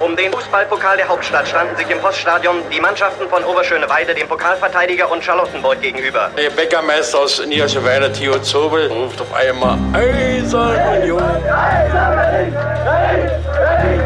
[0.00, 5.10] Um den Fußballpokal der Hauptstadt standen sich im Poststadion die Mannschaften von Oberschöneweide, dem Pokalverteidiger
[5.10, 6.30] und Charlottenburg gegenüber.
[6.36, 11.20] Der Bäckermeister aus Niederschöneweide, Theo Zobel, ruft auf einmal Eisern Union.
[13.66, 13.97] Eine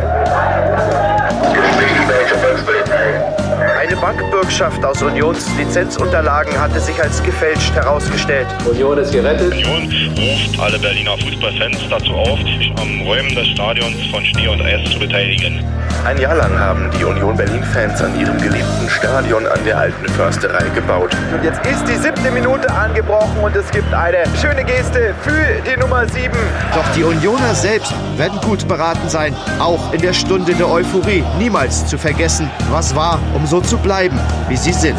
[4.02, 8.48] Bankbürgschaft aus Unions Lizenzunterlagen hatte sich als gefälscht herausgestellt.
[8.68, 9.52] Union ist gerettet.
[9.52, 9.88] Union
[10.18, 14.90] ruft alle Berliner Fußballfans dazu auf, sich am Räumen des Stadions von Schnee und Eis
[14.90, 15.64] zu beteiligen.
[16.04, 20.68] Ein Jahr lang haben die Union Berlin-Fans an ihrem geliebten Stadion an der alten Försterei
[20.70, 21.16] gebaut.
[21.32, 25.78] Und jetzt ist die siebte Minute angebrochen und es gibt eine schöne Geste für die
[25.78, 26.38] Nummer sieben.
[26.74, 31.86] Doch die Unioner selbst werden gut beraten sein, auch in der Stunde der Euphorie niemals
[31.86, 34.98] zu vergessen, was war, um so zu bleiben, wie sie sind.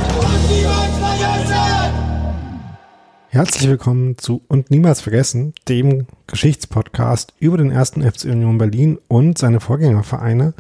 [3.34, 9.40] Herzlich willkommen zu Und Niemals Vergessen, dem Geschichtspodcast über den ersten FC Union Berlin und
[9.40, 10.54] seine Vorgängervereine.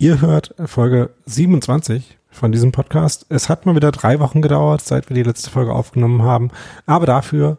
[0.00, 3.26] Ihr hört Folge 27 von diesem Podcast.
[3.30, 6.52] Es hat mal wieder drei Wochen gedauert, seit wir die letzte Folge aufgenommen haben,
[6.86, 7.58] aber dafür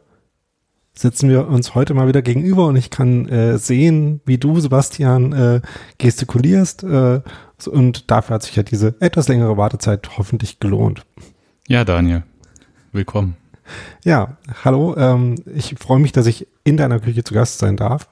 [0.93, 5.33] sitzen wir uns heute mal wieder gegenüber und ich kann äh, sehen, wie du, Sebastian,
[5.33, 5.61] äh,
[5.97, 7.19] gestikulierst äh,
[7.65, 11.05] und dafür hat sich ja diese etwas längere Wartezeit hoffentlich gelohnt.
[11.67, 12.23] Ja, Daniel,
[12.93, 13.35] willkommen.
[14.05, 14.95] Ja, hallo.
[14.95, 18.07] Ähm, ich freue mich, dass ich in deiner Küche zu Gast sein darf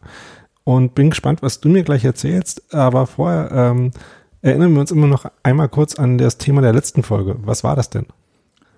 [0.67, 2.73] und bin gespannt, was du mir gleich erzählst.
[2.73, 3.91] Aber vorher ähm,
[4.41, 7.37] erinnern wir uns immer noch einmal kurz an das Thema der letzten Folge.
[7.43, 8.05] Was war das denn?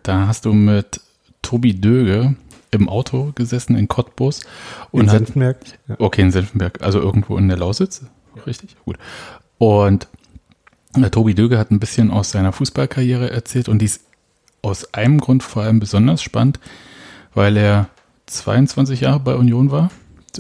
[0.04, 1.02] Da hast du mit
[1.42, 2.36] Tobi Döge
[2.72, 4.42] im Auto gesessen in Cottbus.
[4.92, 5.58] Und in Senfenberg?
[5.88, 5.96] Ja.
[6.00, 8.06] Okay, in Senfenberg, also irgendwo in der Lausitz.
[8.46, 8.98] Richtig, gut.
[9.58, 10.08] Und
[10.96, 14.02] der Tobi Döge hat ein bisschen aus seiner Fußballkarriere erzählt und die ist
[14.62, 16.60] aus einem Grund vor allem besonders spannend,
[17.34, 17.90] weil er
[18.26, 19.92] 22 Jahre bei Union war.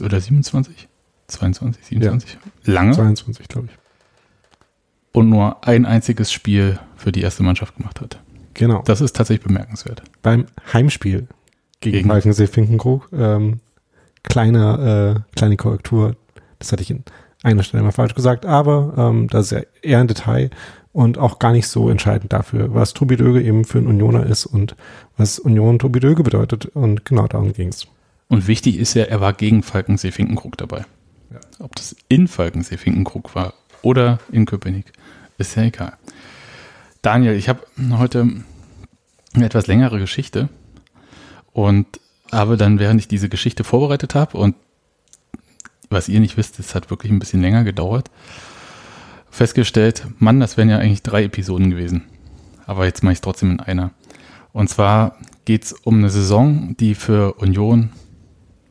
[0.01, 0.87] Oder 27?
[1.27, 2.33] 22, 27?
[2.65, 2.73] Ja.
[2.73, 2.93] Lange.
[2.93, 3.88] 22, glaube ich.
[5.11, 8.19] Und nur ein einziges Spiel für die erste Mannschaft gemacht hat.
[8.53, 8.83] Genau.
[8.85, 10.03] Das ist tatsächlich bemerkenswert.
[10.21, 11.27] Beim Heimspiel
[11.79, 13.09] gegen, gegen Falkensee Finkenkrug.
[13.13, 13.59] Ähm,
[14.23, 16.15] kleine, äh, kleine Korrektur.
[16.59, 17.03] Das hatte ich in
[17.41, 20.49] einer Stelle mal falsch gesagt, aber ähm, das ist ja eher ein Detail
[20.91, 24.45] und auch gar nicht so entscheidend dafür, was Tobi Döge eben für ein Unioner ist
[24.45, 24.75] und
[25.17, 26.65] was Union Tobi Döge bedeutet.
[26.65, 27.87] Und genau darum ging es.
[28.27, 30.85] Und wichtig ist ja, er war gegen Falkensee-Finkenkrug dabei.
[31.31, 31.39] Ja.
[31.59, 34.91] Ob das in Falkensee-Finkenkrug war oder in Köpenick,
[35.37, 35.93] ist ja egal.
[37.01, 38.27] Daniel, ich habe heute
[39.33, 40.49] eine etwas längere Geschichte
[41.53, 41.87] und
[42.31, 44.55] habe dann, während ich diese Geschichte vorbereitet habe und
[45.89, 48.11] was ihr nicht wisst, es hat wirklich ein bisschen länger gedauert,
[49.31, 52.03] festgestellt, Mann, das wären ja eigentlich drei Episoden gewesen.
[52.65, 53.91] Aber jetzt mache ich es trotzdem in einer.
[54.53, 57.89] Und zwar geht es um eine Saison, die für Union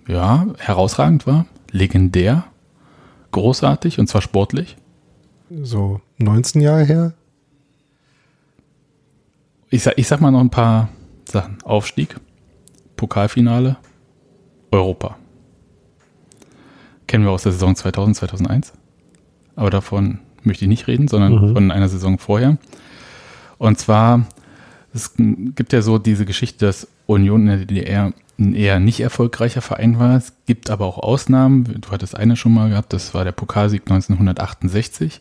[0.06, 2.44] ja herausragend war, legendär,
[3.32, 4.76] großartig und zwar sportlich.
[5.50, 7.12] So 19 Jahre her?
[9.70, 10.88] Ich sag, ich sag mal noch ein paar
[11.26, 11.58] Sachen.
[11.62, 12.16] Aufstieg,
[12.96, 13.76] Pokalfinale,
[14.70, 15.16] Europa.
[17.06, 18.72] Kennen wir aus der Saison 2000, 2001.
[19.56, 21.54] Aber davon möchte ich nicht reden, sondern mhm.
[21.54, 22.58] von einer Saison vorher.
[23.58, 24.26] Und zwar,
[24.92, 29.62] es gibt ja so diese Geschichte, dass Union in der DDR ein eher nicht erfolgreicher
[29.62, 30.16] Verein war.
[30.16, 31.64] Es gibt aber auch Ausnahmen.
[31.80, 35.20] Du hattest eine schon mal gehabt, das war der Pokalsieg 1968.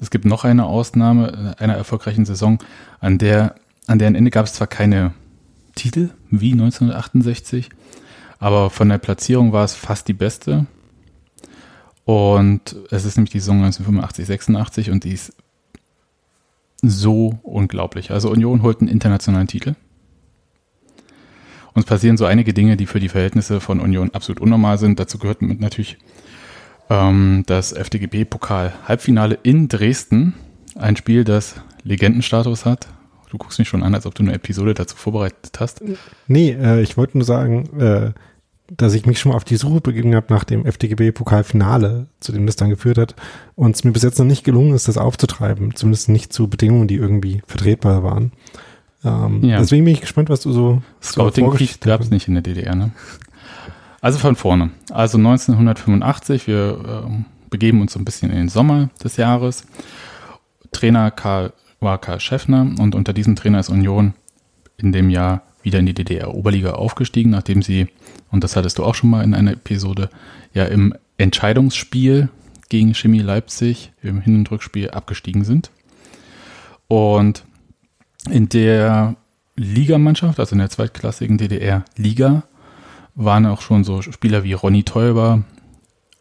[0.00, 2.58] Es gibt noch eine Ausnahme einer erfolgreichen Saison,
[3.00, 3.54] an der
[3.90, 5.14] an deren Ende gab es zwar keine
[5.74, 7.70] Titel wie 1968,
[8.38, 10.66] aber von der Platzierung war es fast die beste.
[12.04, 15.32] Und es ist nämlich die Saison 1985, 86 und die ist
[16.82, 18.12] so unglaublich.
[18.12, 19.74] Also Union holt einen internationalen Titel.
[21.72, 25.00] Und es passieren so einige Dinge, die für die Verhältnisse von Union absolut unnormal sind.
[25.00, 25.98] Dazu gehört natürlich
[26.90, 30.34] ähm, das FDGB-Pokal-Halbfinale in Dresden.
[30.74, 32.88] Ein Spiel, das Legendenstatus hat.
[33.30, 35.82] Du guckst mich schon an, als ob du eine Episode dazu vorbereitet hast.
[36.26, 38.12] Nee, äh, ich wollte nur sagen, äh,
[38.76, 42.46] dass ich mich schon mal auf die Suche begeben habe nach dem FDGB-Pokalfinale, zu dem
[42.46, 43.14] das dann geführt hat,
[43.54, 46.88] und es mir bis jetzt noch nicht gelungen ist, das aufzutreiben, zumindest nicht zu Bedingungen,
[46.88, 48.32] die irgendwie vertretbar waren.
[49.04, 49.58] Ähm, ja.
[49.58, 52.74] Deswegen bin ich gespannt, was du so Scouting so gab es nicht in der DDR,
[52.74, 52.90] ne?
[54.00, 54.70] Also von vorne.
[54.90, 59.66] Also 1985, wir äh, begeben uns so ein bisschen in den Sommer des Jahres.
[60.72, 64.14] Trainer Karl, war Karl Schäffner und unter diesem Trainer ist Union
[64.76, 67.88] in dem Jahr wieder in die DDR-Oberliga aufgestiegen, nachdem sie,
[68.30, 70.08] und das hattest du auch schon mal in einer Episode,
[70.54, 72.30] ja im Entscheidungsspiel
[72.70, 75.70] gegen Chemie Leipzig im Hin- und Rückspiel abgestiegen sind.
[76.88, 77.44] Und
[78.30, 79.16] in der
[79.56, 82.44] Ligamannschaft, also in der zweitklassigen DDR-Liga,
[83.24, 85.42] waren auch schon so Spieler wie Ronny Teuber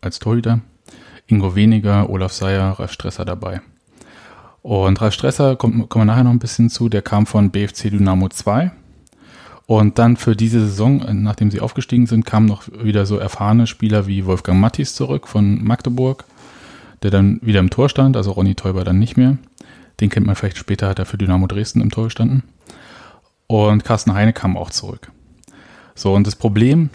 [0.01, 0.60] als Torhüter,
[1.28, 3.62] Ingo Weniger, Olaf Seyer, Ralf Stresser dabei.
[4.62, 7.90] Und Ralf Stresser, kommt, kommen wir nachher noch ein bisschen zu, der kam von BFC
[7.90, 8.72] Dynamo 2.
[9.66, 14.07] Und dann für diese Saison, nachdem sie aufgestiegen sind, kamen noch wieder so erfahrene Spieler
[14.07, 16.25] wie Wolfgang Mattis zurück von Magdeburg,
[17.04, 19.38] der dann wieder im Tor stand, also Ronny Teuber dann nicht mehr.
[20.02, 22.44] Den kennt man vielleicht später, hat er für Dynamo Dresden im Tor gestanden.
[23.48, 25.12] Und Carsten Heine kam auch zurück.
[26.00, 26.92] So, und das Problem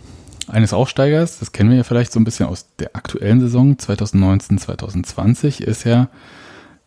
[0.49, 4.56] eines Aufsteigers, das kennen wir ja vielleicht so ein bisschen aus der aktuellen Saison 2019,
[4.56, 6.09] 2020, ist ja,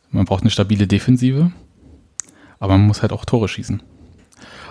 [0.09, 1.51] man braucht eine stabile Defensive,
[2.57, 3.83] aber man muss halt auch Tore schießen.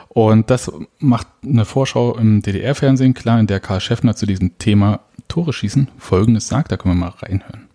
[0.09, 5.03] Und das macht eine Vorschau im DDR-Fernsehen klar, in der Karl Schäffner zu diesem Thema
[5.29, 6.73] Tore schießen Folgendes sagt.
[6.73, 7.69] Da können wir mal reinhören.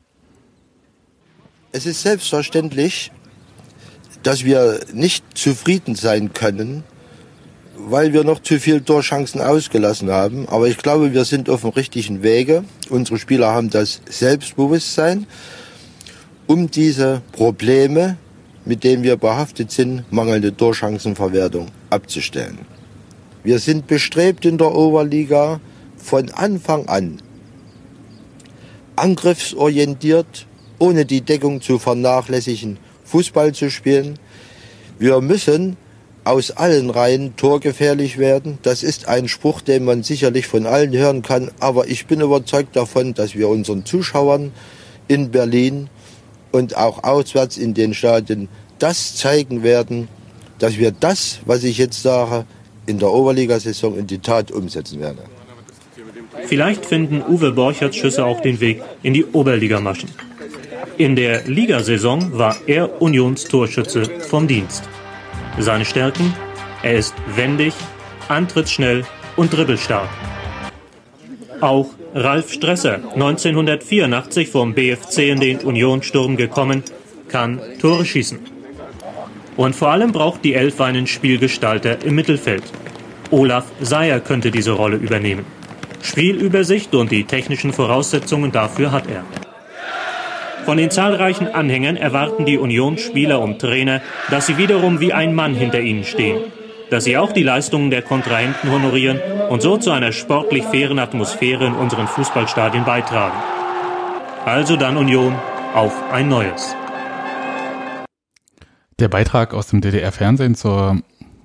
[1.72, 3.14] Es ist selbstverständlich,
[4.22, 6.84] dass wir nicht zufrieden sein können,
[7.78, 10.48] weil wir noch zu viele Torchancen ausgelassen haben.
[10.50, 12.64] Aber ich glaube, wir sind auf dem richtigen Wege.
[12.90, 15.28] Unsere Spieler haben das Selbstbewusstsein,
[16.48, 18.18] um diese Probleme,
[18.66, 22.60] mit denen wir behaftet sind, mangelnde Torchancenverwertung abzustellen.
[23.44, 25.60] Wir sind bestrebt in der Oberliga
[25.98, 27.22] von Anfang an
[28.96, 30.46] angriffsorientiert,
[30.78, 34.20] ohne die Deckung zu vernachlässigen, Fußball zu spielen.
[35.00, 35.78] Wir müssen
[36.24, 38.60] aus allen Reihen torgefährlich werden.
[38.62, 42.76] Das ist ein Spruch, den man sicherlich von allen hören kann, aber ich bin überzeugt
[42.76, 44.52] davon, dass wir unseren Zuschauern
[45.08, 45.90] in Berlin
[46.52, 50.08] und auch auswärts in den Stadien das zeigen werden,
[50.60, 52.46] dass wir das, was ich jetzt sage,
[52.86, 55.20] in der Oberligasaison in die Tat umsetzen werden.
[56.46, 60.10] Vielleicht finden Uwe Borcherts Schüsse auch den Weg in die Oberligamaschen.
[60.98, 64.84] In der Ligasaison war er Unionstorschütze vom Dienst.
[65.60, 66.34] Seine Stärken?
[66.84, 67.74] Er ist wendig,
[68.28, 69.04] antrittsschnell
[69.36, 70.10] und dribbelstark.
[71.60, 76.84] Auch Ralf Stresser, 1984 vom BFC in den Unionssturm gekommen,
[77.28, 78.40] kann Tore schießen.
[79.58, 82.64] Und vor allem braucht die Elf einen Spielgestalter im Mittelfeld.
[83.30, 85.46] Olaf Seyer könnte diese Rolle übernehmen.
[86.02, 89.24] Spielübersicht und die technischen Voraussetzungen dafür hat er.
[90.66, 95.56] Von den zahlreichen Anhängern erwarten die Unionsspieler und Trainer, dass sie wiederum wie ein Mann
[95.56, 96.40] hinter ihnen stehen.
[96.90, 99.20] Dass sie auch die Leistungen der Kontrahenten honorieren
[99.50, 103.38] und so zu einer sportlich fairen Atmosphäre in unseren Fußballstadien beitragen.
[104.46, 105.36] Also dann Union
[105.74, 106.76] auf ein neues.
[109.00, 111.02] Der Beitrag aus dem DDR-Fernsehen zur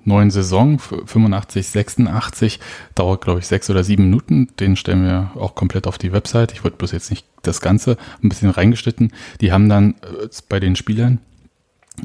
[0.07, 2.59] neuen Saison, 85, 86,
[2.95, 4.47] dauert, glaube ich, sechs oder sieben Minuten.
[4.59, 6.53] Den stellen wir auch komplett auf die Website.
[6.53, 9.11] Ich wollte bloß jetzt nicht das Ganze ein bisschen reingeschnitten.
[9.41, 11.19] Die haben dann äh, bei den Spielern,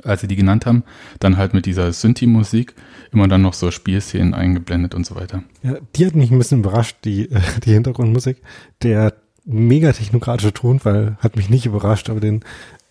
[0.04, 0.82] als sie die genannt haben,
[1.20, 2.74] dann halt mit dieser Synthi-Musik
[3.12, 5.42] immer dann noch so Spielszenen eingeblendet und so weiter.
[5.62, 8.38] Ja, die hat mich ein bisschen überrascht, die, äh, die Hintergrundmusik.
[8.82, 9.14] Der
[9.44, 12.44] mega technokratische Tonfall hat mich nicht überrascht, aber den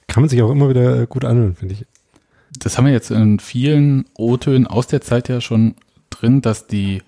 [0.07, 1.85] kann man sich auch immer wieder gut anhören, finde ich
[2.59, 5.75] das haben wir jetzt in vielen O-Tönen aus der Zeit ja schon
[6.09, 7.01] drin, dass die,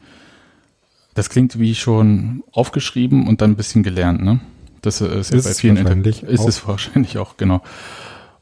[1.14, 4.40] das klingt wie schon aufgeschrieben und dann ein bisschen gelernt, ne?
[4.82, 6.48] Das ist, ist bei vielen wahrscheinlich ist auch.
[6.48, 7.62] es wahrscheinlich auch, genau.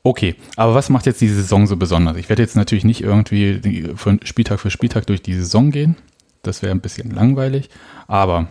[0.04, 2.18] Okay, aber was macht jetzt die Saison so besonders?
[2.18, 5.98] Ich werde jetzt natürlich nicht irgendwie von Spieltag für Spieltag durch die Saison gehen.
[6.42, 7.70] Das wäre ein bisschen langweilig.
[8.08, 8.48] Aber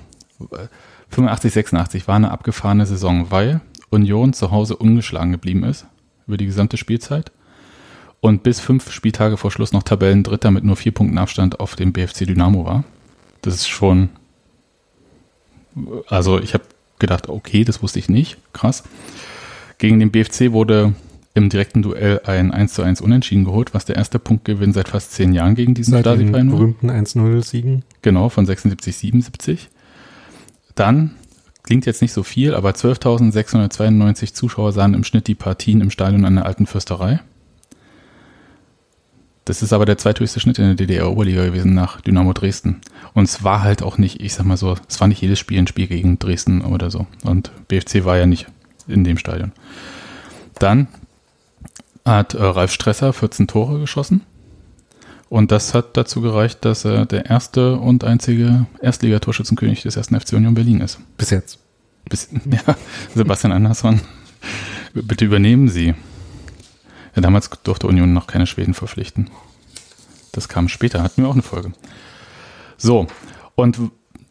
[1.09, 3.61] 85, 86 war eine abgefahrene Saison, weil
[3.91, 5.87] Union zu Hause ungeschlagen geblieben ist
[6.29, 7.33] über die gesamte Spielzeit
[8.21, 11.93] und bis fünf Spieltage vor Schluss noch Tabellendritter mit nur vier Punkten Abstand auf dem
[11.93, 12.85] BFC Dynamo war.
[13.43, 14.11] Das ist schon,
[16.07, 16.65] also ich habe
[16.99, 18.85] gedacht, okay, das wusste ich nicht, krass.
[19.79, 20.95] Gegen den BFC wurde
[21.33, 25.13] im direkten Duell ein 1 zu 1 Unentschieden geholt, was der erste Punktgewinn seit fast
[25.13, 26.59] zehn Jahren gegen diesen Stasi-Verein war.
[26.59, 27.85] berühmten 1-0-Siegen.
[28.03, 29.69] Genau, von 76, 77.
[30.75, 31.13] Dann,
[31.63, 36.25] klingt jetzt nicht so viel, aber 12.692 Zuschauer sahen im Schnitt die Partien im Stadion
[36.25, 37.21] an der Alten Fürsterei.
[39.45, 42.81] Das ist aber der zweithöchste Schnitt in der DDR-Oberliga gewesen nach Dynamo Dresden.
[43.15, 45.59] Und es war halt auch nicht, ich sag mal so, es war nicht jedes Spiel
[45.59, 47.07] ein Spiel gegen Dresden oder so.
[47.25, 48.47] Und BFC war ja nicht
[48.87, 49.53] in dem Stadion.
[50.59, 50.89] Dann
[52.05, 54.23] hat äh, Ralf Stresser 14 Tore geschossen.
[55.29, 60.33] Und das hat dazu gereicht, dass er der erste und einzige Erstligatorschützenkönig des ersten FC
[60.33, 60.99] Union Berlin ist.
[61.17, 61.59] Bis jetzt.
[62.09, 62.77] Bis, ja,
[63.15, 64.01] Sebastian Andersson,
[64.93, 65.95] bitte übernehmen Sie.
[67.15, 69.31] Ja, damals durfte Union noch keine Schweden verpflichten.
[70.33, 71.73] Das kam später, hatten wir auch eine Folge.
[72.77, 73.07] So,
[73.55, 73.79] und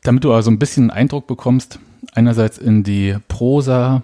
[0.04, 1.80] damit du also ein bisschen Eindruck bekommst,
[2.14, 4.02] einerseits in die Prosa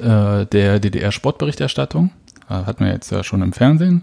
[0.00, 2.10] äh, der DDR-Sportberichterstattung,
[2.48, 4.02] äh, hatten wir jetzt ja schon im Fernsehen,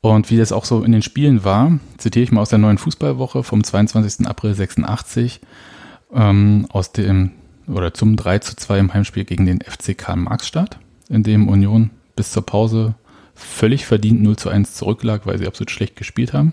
[0.00, 2.78] und wie das auch so in den Spielen war, zitiere ich mal aus der neuen
[2.78, 4.26] Fußballwoche vom 22.
[4.26, 5.40] April 86
[6.14, 7.32] ähm, aus dem
[7.66, 10.78] oder zum 3 zu 2 im Heimspiel gegen den FCK Marxstadt,
[11.08, 12.96] in dem Union bis zur Pause
[13.36, 16.52] völlig verdient 0 zu 1 zurücklag, weil sie absolut schlecht gespielt haben.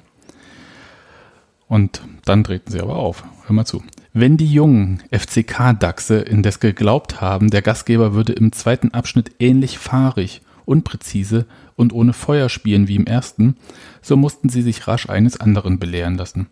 [1.68, 3.24] Und dann drehten sie aber auf.
[3.48, 3.84] Hör mal zu.
[4.14, 10.44] Wenn die jungen FCK-Dachse indes geglaubt haben, der Gastgeber würde im zweiten Abschnitt ähnlich fahrig,
[10.66, 13.58] unpräzise und ohne Feuer spielen wie im ersten,
[14.04, 16.46] so mussten sie sich rasch eines anderen belehren lassen.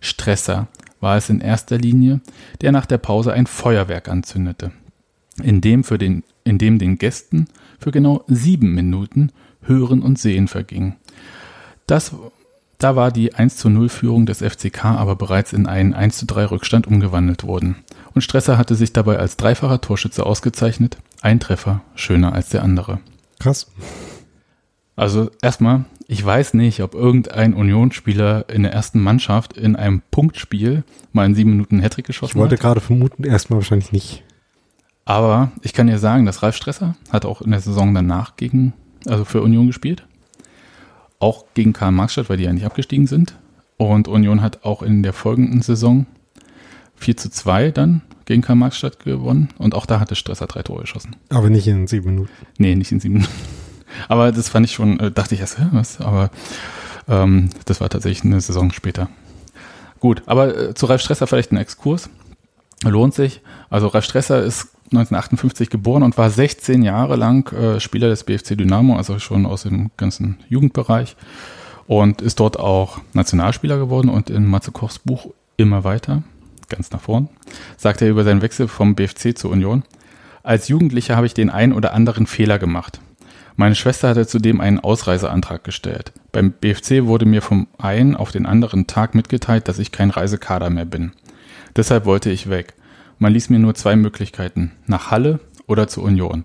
[0.00, 0.68] Stresser
[1.00, 2.20] war es in erster Linie,
[2.60, 4.70] der nach der Pause ein Feuerwerk anzündete,
[5.42, 7.48] in dem, für den, in dem den Gästen
[7.82, 9.30] für genau sieben Minuten
[9.62, 10.96] Hören und Sehen verging.
[11.86, 12.12] Das,
[12.78, 16.26] da war die 1 zu 0 Führung des FCK aber bereits in einen 1 zu
[16.26, 17.76] 3 Rückstand umgewandelt worden.
[18.14, 23.00] Und Stresser hatte sich dabei als dreifacher Torschütze ausgezeichnet, ein Treffer schöner als der andere.
[23.38, 23.68] Krass.
[24.96, 30.84] Also erstmal, ich weiß nicht, ob irgendein Unionsspieler in der ersten Mannschaft in einem Punktspiel
[31.12, 32.60] mal in sieben Minuten einen Hattrick geschossen Ich wollte hat.
[32.60, 34.22] gerade vermuten, erstmal wahrscheinlich nicht.
[35.04, 38.72] Aber ich kann dir sagen, dass Ralf Stresser hat auch in der Saison danach gegen,
[39.06, 40.06] also für Union gespielt.
[41.18, 43.36] Auch gegen Karl Marxstadt, weil die ja nicht abgestiegen sind.
[43.76, 46.06] Und Union hat auch in der folgenden Saison
[46.96, 49.48] 4 zu 2 dann gegen Karl Marxstadt gewonnen.
[49.58, 51.16] Und auch da hatte Stresser drei Tore geschossen.
[51.30, 52.30] Aber nicht in sieben Minuten.
[52.58, 53.32] Nee, nicht in sieben Minuten.
[54.08, 56.00] Aber das fand ich schon, äh, dachte ich erst, was?
[56.00, 56.30] Aber
[57.08, 59.08] ähm, das war tatsächlich eine Saison später.
[60.00, 62.10] Gut, aber äh, zu Ralf Stresser vielleicht ein Exkurs.
[62.84, 63.40] Lohnt sich.
[63.70, 68.56] Also Ralf Stresser ist 1958 geboren und war 16 Jahre lang äh, Spieler des BFC
[68.56, 71.16] Dynamo, also schon aus dem ganzen Jugendbereich.
[71.86, 76.22] Und ist dort auch Nationalspieler geworden und in Matze Kochs Buch immer weiter,
[76.68, 77.28] ganz nach vorn,
[77.76, 79.82] sagt er über seinen Wechsel vom BFC zur Union.
[80.42, 83.00] Als Jugendlicher habe ich den einen oder anderen Fehler gemacht.
[83.56, 86.12] Meine Schwester hatte zudem einen Ausreiseantrag gestellt.
[86.32, 90.70] Beim BFC wurde mir vom einen auf den anderen Tag mitgeteilt, dass ich kein Reisekader
[90.70, 91.12] mehr bin.
[91.76, 92.74] Deshalb wollte ich weg.
[93.22, 95.38] Man ließ mir nur zwei Möglichkeiten, nach Halle
[95.68, 96.44] oder zur Union.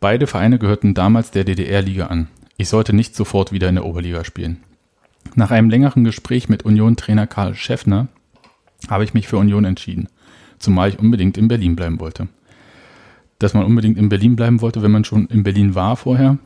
[0.00, 2.26] Beide Vereine gehörten damals der DDR-Liga an.
[2.56, 4.64] Ich sollte nicht sofort wieder in der Oberliga spielen.
[5.36, 8.08] Nach einem längeren Gespräch mit Union-Trainer Karl Schäffner
[8.88, 10.08] habe ich mich für Union entschieden,
[10.58, 12.26] zumal ich unbedingt in Berlin bleiben wollte
[13.40, 16.36] dass man unbedingt in Berlin bleiben wollte, wenn man schon in Berlin war vorher.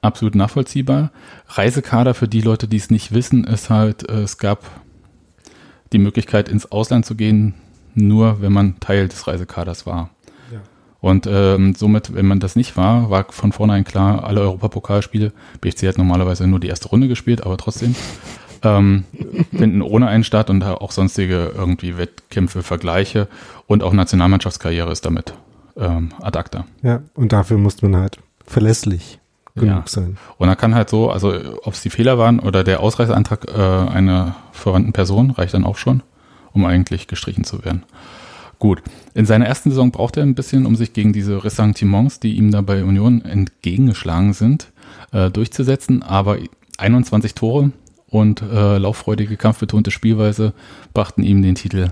[0.00, 1.10] Absolut nachvollziehbar.
[1.48, 4.62] Reisekader für die Leute, die es nicht wissen, ist halt, äh, es gab
[5.92, 7.54] die Möglichkeit, ins Ausland zu gehen,
[7.94, 10.10] nur wenn man Teil des Reisekaders war.
[10.52, 10.58] Ja.
[11.00, 15.86] Und ähm, somit, wenn man das nicht war, war von vornherein klar, alle Europapokalspiele, BFC
[15.88, 17.94] hat normalerweise nur die erste Runde gespielt, aber trotzdem,
[18.62, 19.04] ähm,
[19.54, 23.28] finden ohne einen statt und auch sonstige irgendwie Wettkämpfe, Vergleiche
[23.66, 25.34] und auch Nationalmannschaftskarriere ist damit
[25.76, 26.64] ähm, ad acta.
[26.82, 29.18] Ja, und dafür muss man halt verlässlich
[29.54, 29.82] genug Ja.
[29.86, 30.16] sein.
[30.38, 31.32] Und da kann halt so, also
[31.62, 35.76] ob es die Fehler waren oder der Ausreiseantrag äh, einer verwandten Person, reicht dann auch
[35.76, 36.02] schon,
[36.54, 37.82] um eigentlich gestrichen zu werden.
[38.58, 38.82] Gut,
[39.12, 42.50] in seiner ersten Saison braucht er ein bisschen, um sich gegen diese Ressentiments, die ihm
[42.50, 44.72] da bei Union entgegengeschlagen sind,
[45.12, 46.02] äh, durchzusetzen.
[46.02, 46.38] Aber
[46.78, 47.72] 21 Tore
[48.08, 50.54] und äh, lauffreudige, kampfbetonte Spielweise
[50.94, 51.90] brachten ihm den Titel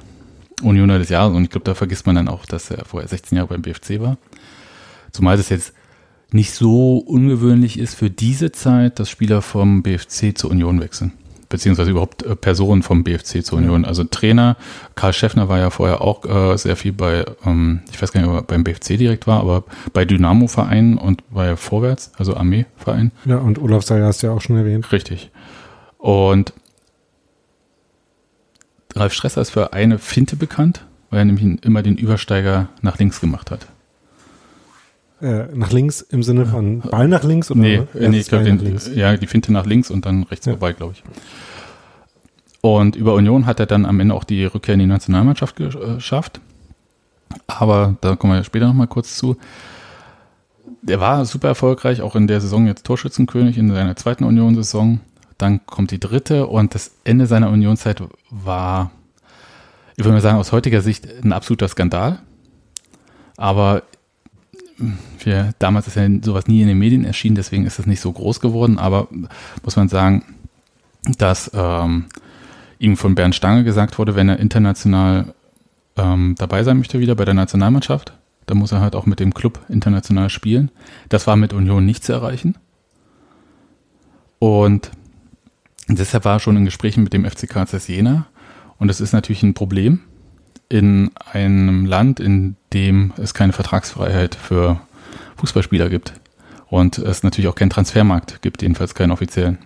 [0.62, 1.36] Unioner des Jahres.
[1.36, 4.00] Und ich glaube, da vergisst man dann auch, dass er vorher 16 Jahre beim BFC
[4.00, 4.16] war.
[5.10, 5.74] Zumal das jetzt
[6.30, 11.12] nicht so ungewöhnlich ist für diese Zeit, dass Spieler vom BFC zur Union wechseln.
[11.52, 13.84] Beziehungsweise überhaupt äh, Personen vom BFC zur Union.
[13.84, 14.56] Also Trainer,
[14.94, 18.30] Karl Schäffner war ja vorher auch äh, sehr viel bei, ähm, ich weiß gar nicht,
[18.30, 23.12] ob er beim BFC direkt war, aber bei Dynamo-Vereinen und bei Vorwärts, also Armee-Verein.
[23.26, 24.90] Ja, und Olaf Seyer hast du ja auch schon erwähnt.
[24.92, 25.30] Richtig.
[25.98, 26.54] Und
[28.96, 33.20] Ralf Stresser ist für eine Finte bekannt, weil er nämlich immer den Übersteiger nach links
[33.20, 33.66] gemacht hat.
[35.22, 37.60] Äh, nach links im Sinne von Ball nach links oder?
[37.60, 38.58] Nee, Ja, nee ich glaube,
[38.94, 40.52] ja, die Finte nach links und dann rechts Ja.
[40.52, 41.04] vorbei, glaube ich.
[42.60, 45.68] Und über Union hat er dann am Ende auch die Rückkehr in die Nationalmannschaft äh,
[45.68, 46.40] geschafft.
[47.46, 49.36] Aber da kommen wir später nochmal kurz zu.
[50.82, 55.00] Der war super erfolgreich, auch in der Saison jetzt Torschützenkönig in seiner zweiten Union-Saison.
[55.38, 58.90] Dann kommt die dritte und das Ende seiner Unionszeit war,
[59.96, 62.18] ich würde mal sagen, aus heutiger Sicht ein absoluter Skandal.
[63.36, 63.82] Aber
[65.20, 68.12] wir, damals ist ja sowas nie in den Medien erschienen, deswegen ist es nicht so
[68.12, 69.08] groß geworden, aber
[69.62, 70.24] muss man sagen,
[71.18, 72.06] dass ähm,
[72.78, 75.34] ihm von Bernd Stange gesagt wurde, wenn er international
[75.96, 78.12] ähm, dabei sein möchte wieder bei der Nationalmannschaft,
[78.46, 80.70] dann muss er halt auch mit dem Club international spielen.
[81.08, 82.56] Das war mit Union nicht zu erreichen.
[84.38, 84.90] Und
[85.88, 88.26] deshalb war er schon in Gesprächen mit dem FC KZ Jena.
[88.78, 90.00] Und das ist natürlich ein Problem
[90.72, 94.80] in einem Land, in dem es keine Vertragsfreiheit für
[95.36, 96.14] Fußballspieler gibt.
[96.70, 99.58] Und es natürlich auch keinen Transfermarkt gibt, jedenfalls keinen offiziellen.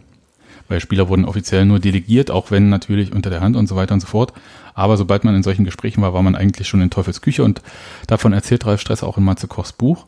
[0.69, 3.95] weil Spieler wurden offiziell nur delegiert, auch wenn natürlich unter der Hand und so weiter
[3.95, 4.33] und so fort.
[4.75, 7.63] Aber sobald man in solchen Gesprächen war, war man eigentlich schon in Teufels Küche und
[8.09, 10.07] davon erzählt Ralf Stress auch in Matze Kochs Buch.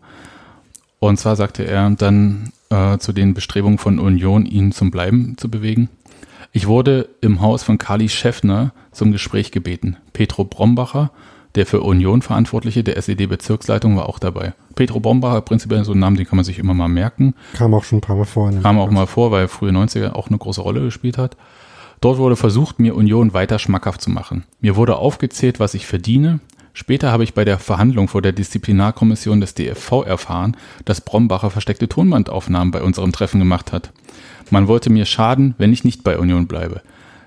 [0.98, 5.48] Und zwar sagte er dann äh, zu den Bestrebungen von Union, ihn zum Bleiben zu
[5.48, 5.90] bewegen.
[6.52, 9.96] Ich wurde im Haus von Kali Schäffner zum Gespräch gebeten.
[10.12, 11.10] Petro Brombacher,
[11.54, 14.54] der für Union Verantwortliche der SED-Bezirksleitung, war auch dabei.
[14.74, 17.34] Petro Brombacher, prinzipiell so ein Name, den kann man sich immer mal merken.
[17.54, 18.50] Kam auch schon ein paar Mal vor.
[18.62, 21.36] Kam auch mal vor, weil frühe 90er auch eine große Rolle gespielt hat.
[22.00, 24.44] Dort wurde versucht, mir Union weiter schmackhaft zu machen.
[24.60, 26.40] Mir wurde aufgezählt, was ich verdiene.
[26.72, 31.88] Später habe ich bei der Verhandlung vor der Disziplinarkommission des DFV erfahren, dass Brombacher versteckte
[31.88, 33.90] Tonbandaufnahmen bei unserem Treffen gemacht hat.
[34.50, 36.82] Man wollte mir schaden, wenn ich nicht bei Union bleibe.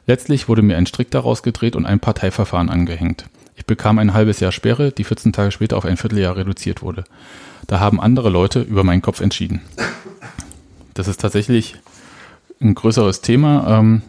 [0.08, 3.25] Letztlich wurde mir ein Strick daraus gedreht und ein Parteiverfahren angehängt.
[3.56, 7.04] Ich bekam ein halbes Jahr Sperre, die 14 Tage später auf ein Vierteljahr reduziert wurde.
[7.68, 9.62] Da haben andere Leute über meinen Kopf entschieden.
[10.94, 11.78] Das ist tatsächlich
[12.60, 14.01] ein größeres Thema, ähm,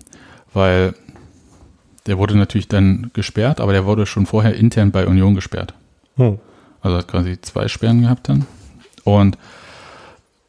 [0.52, 0.94] weil
[2.06, 5.74] der wurde natürlich dann gesperrt, aber der wurde schon vorher intern bei Union gesperrt.
[6.16, 6.38] Hm.
[6.80, 8.46] Also hat quasi zwei Sperren gehabt dann
[9.04, 9.38] und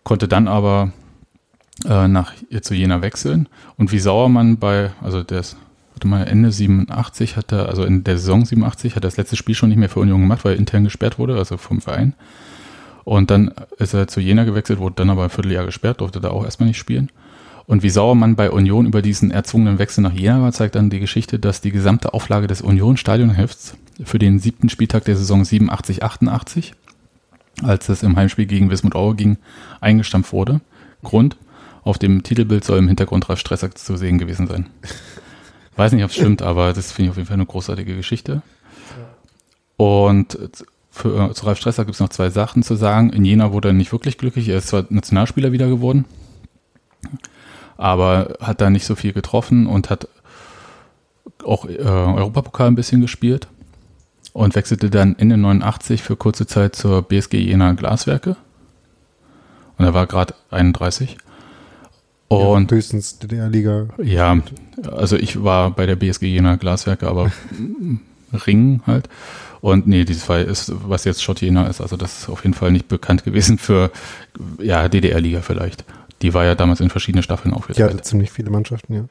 [0.03, 0.91] konnte dann aber
[1.85, 3.47] äh, nach zu Jena wechseln.
[3.77, 5.57] Und wie sauer man bei, also ist,
[5.93, 9.35] warte mal, Ende 87 hat er, also in der Saison 87 hat er das letzte
[9.35, 12.13] Spiel schon nicht mehr für Union gemacht, weil er intern gesperrt wurde, also vom Verein.
[13.03, 16.29] Und dann ist er zu Jena gewechselt, wurde dann aber ein Vierteljahr gesperrt, durfte da
[16.29, 17.09] auch erstmal nicht spielen.
[17.65, 20.89] Und wie sauer man bei Union über diesen erzwungenen Wechsel nach Jena war, zeigt dann
[20.89, 26.03] die Geschichte, dass die gesamte Auflage des Union-Stadionhefts für den siebten Spieltag der Saison 87,
[26.03, 26.73] 88,
[27.61, 29.37] als es im Heimspiel gegen Wismut Aue ging,
[29.79, 30.59] eingestampft wurde.
[31.03, 31.37] Grund,
[31.83, 34.69] auf dem Titelbild soll im Hintergrund Ralf Stresser zu sehen gewesen sein.
[35.75, 38.41] Weiß nicht, ob es stimmt, aber das finde ich auf jeden Fall eine großartige Geschichte.
[39.77, 40.37] Und
[40.91, 43.11] für, äh, zu Ralf Stresser gibt es noch zwei Sachen zu sagen.
[43.11, 44.47] In Jena wurde er nicht wirklich glücklich.
[44.47, 46.05] Er ist zwar Nationalspieler wieder geworden,
[47.77, 50.07] aber hat da nicht so viel getroffen und hat
[51.43, 53.47] auch äh, Europapokal ein bisschen gespielt
[54.33, 58.35] und wechselte dann Ende 89 für kurze Zeit zur BSG Jena Glaswerke.
[59.77, 61.17] Und er war gerade 31.
[62.37, 63.87] Und ja, höchstens DDR-Liga.
[64.01, 64.39] Ja,
[64.91, 67.31] also ich war bei der BSG Jena Glaswerke, aber
[68.47, 69.09] Ring halt.
[69.61, 72.53] Und nee, dieses Fall ist, was jetzt Schott Jena ist, also das ist auf jeden
[72.53, 73.91] Fall nicht bekannt gewesen für,
[74.61, 75.85] ja, DDR-Liga vielleicht.
[76.21, 77.93] Die war ja damals in verschiedene Staffeln aufgeteilt.
[77.93, 79.05] Ja, ziemlich viele Mannschaften, ja.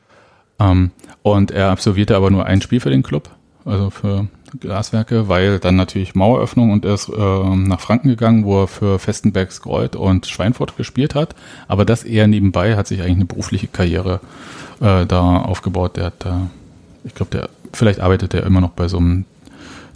[0.61, 0.91] Ähm,
[1.23, 3.31] und er absolvierte aber nur ein Spiel für den Club,
[3.65, 4.29] also für
[4.61, 8.99] Glaswerke, weil dann natürlich Maueröffnung und er ist äh, nach Franken gegangen, wo er für
[8.99, 11.35] Festenbergs Greuth und Schweinfurt gespielt hat.
[11.69, 14.21] Aber das eher nebenbei hat sich eigentlich eine berufliche Karriere
[14.81, 15.97] äh, da aufgebaut.
[15.97, 16.51] Der hat da,
[17.05, 19.25] ich glaube, der vielleicht arbeitet er immer noch bei so einem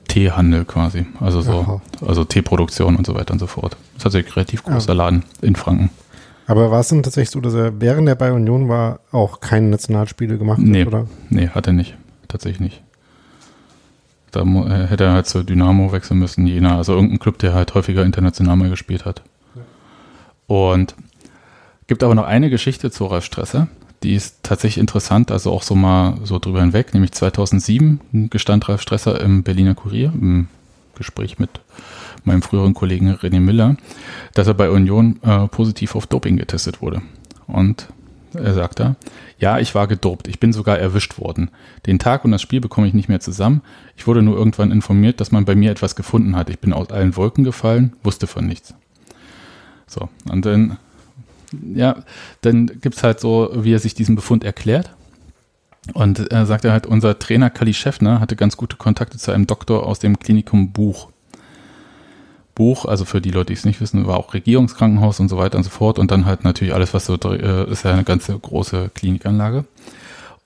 [0.09, 1.07] Teehandel quasi.
[1.21, 1.81] Also so, Aha.
[2.07, 3.73] also Teeproduktion und so weiter und so fort.
[3.73, 4.95] Das ist tatsächlich ein relativ großer ja.
[4.95, 5.91] Laden in Franken.
[6.47, 9.67] Aber war es denn tatsächlich so, dass er während er bei Union war auch keine
[9.69, 11.07] Nationalspiele gemacht nee, hat, oder?
[11.29, 11.97] Nee, hat er nicht.
[12.29, 12.83] Tatsächlich nicht.
[14.31, 17.75] Da äh, hätte er halt zur Dynamo wechseln müssen, Jena, also irgendein Club, der halt
[17.75, 19.23] häufiger international mal gespielt hat.
[20.47, 20.95] Und
[21.87, 23.69] gibt aber noch eine Geschichte zu Ralf Stresser,
[24.03, 28.83] die ist tatsächlich interessant, also auch so mal so drüber hinweg, nämlich 2007 gestand Ralf
[28.83, 30.49] Stresser im Berliner Kurier im
[30.97, 31.51] Gespräch mit
[32.25, 33.77] meinem früheren Kollegen René Miller,
[34.35, 37.03] dass er bei Union äh, positiv auf Doping getestet wurde.
[37.47, 37.89] Und
[38.35, 38.97] er sagt da,
[39.39, 41.51] ja, ich war gedopt, ich bin sogar erwischt worden.
[41.87, 43.63] Den Tag und das Spiel bekomme ich nicht mehr zusammen.
[43.97, 46.51] Ich wurde nur irgendwann informiert, dass man bei mir etwas gefunden hat.
[46.51, 48.75] Ich bin aus allen Wolken gefallen, wusste von nichts.
[49.87, 50.79] So, und dann,
[51.75, 52.03] ja,
[52.41, 54.91] dann gibt es halt so, wie er sich diesen Befund erklärt.
[55.95, 59.47] Und er sagt er halt, unser Trainer Kali Schäffner hatte ganz gute Kontakte zu einem
[59.47, 61.09] Doktor aus dem Klinikum Buch.
[62.57, 65.59] Buch, also für die Leute, die es nicht wissen, war auch Regierungskrankenhaus und so weiter
[65.59, 66.01] und so fort.
[66.01, 69.65] Und dann halt natürlich alles, was so äh, ist ja eine ganze große Klinikanlage.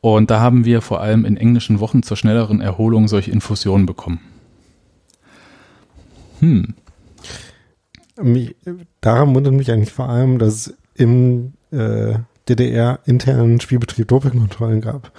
[0.03, 4.20] Und da haben wir vor allem in englischen Wochen zur schnelleren Erholung solche Infusionen bekommen.
[6.40, 6.75] Hm.
[8.20, 8.57] Mich,
[9.01, 12.14] daran wundert mich eigentlich vor allem, dass es im äh,
[12.49, 15.12] DDR-internen Spielbetrieb Dopingkontrollen gab.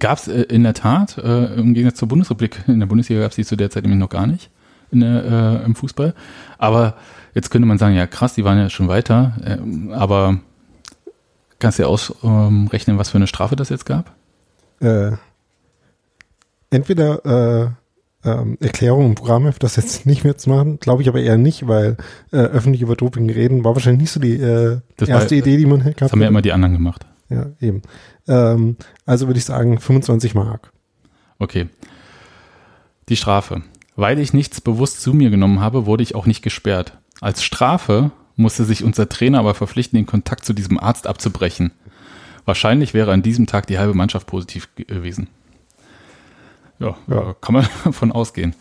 [0.00, 3.30] Gab es äh, in der Tat, äh, im Gegensatz zur Bundesrepublik, in der Bundesliga gab
[3.30, 4.50] es die zu der Zeit nämlich noch gar nicht
[5.00, 6.14] der, äh, im Fußball.
[6.58, 6.94] Aber
[7.34, 9.34] jetzt könnte man sagen, ja krass, die waren ja schon weiter.
[9.44, 10.38] Äh, aber
[11.58, 14.12] kannst du ja ausrechnen, ähm, was für eine Strafe das jetzt gab?
[14.80, 15.12] Äh,
[16.70, 17.68] entweder äh,
[18.24, 21.68] ähm, Erklärung im Programm, das jetzt nicht mehr zu machen, glaube ich aber eher nicht,
[21.68, 21.96] weil
[22.32, 25.66] äh, öffentlich über Doping reden war wahrscheinlich nicht so die äh, erste war, Idee, die
[25.66, 27.06] man gehabt Das haben ja immer die anderen gemacht.
[27.28, 27.82] Ja, eben.
[28.26, 28.76] Ähm,
[29.06, 30.72] also würde ich sagen 25 Mark.
[31.38, 31.68] Okay.
[33.08, 33.62] Die Strafe.
[33.96, 36.98] Weil ich nichts bewusst zu mir genommen habe, wurde ich auch nicht gesperrt.
[37.20, 41.72] Als Strafe musste sich unser Trainer aber verpflichten, den Kontakt zu diesem Arzt abzubrechen.
[42.44, 45.28] Wahrscheinlich wäre an diesem Tag die halbe Mannschaft positiv gewesen.
[46.78, 47.34] Ja, ja.
[47.40, 48.54] kann man davon ausgehen.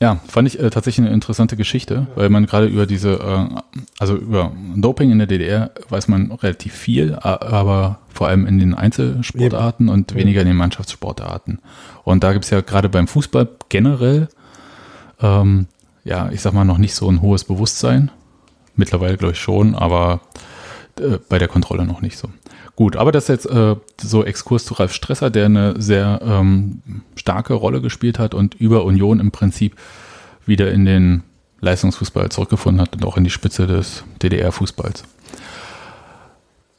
[0.00, 4.14] Ja, fand ich äh, tatsächlich eine interessante Geschichte, weil man gerade über diese, äh, also
[4.14, 9.88] über Doping in der DDR weiß man relativ viel, aber vor allem in den Einzelsportarten
[9.88, 11.60] und weniger in den Mannschaftssportarten.
[12.04, 14.28] Und da gibt es ja gerade beim Fußball generell,
[15.20, 15.66] ähm,
[16.04, 18.10] ja, ich sag mal, noch nicht so ein hohes Bewusstsein.
[18.76, 20.20] Mittlerweile glaube ich schon, aber
[21.00, 22.28] äh, bei der Kontrolle noch nicht so.
[22.76, 26.82] Gut, aber das ist jetzt äh, so Exkurs zu Ralf Stresser, der eine sehr ähm,
[27.14, 29.76] starke Rolle gespielt hat und über Union im Prinzip
[30.44, 31.22] wieder in den
[31.60, 35.04] Leistungsfußball zurückgefunden hat und auch in die Spitze des DDR-Fußballs.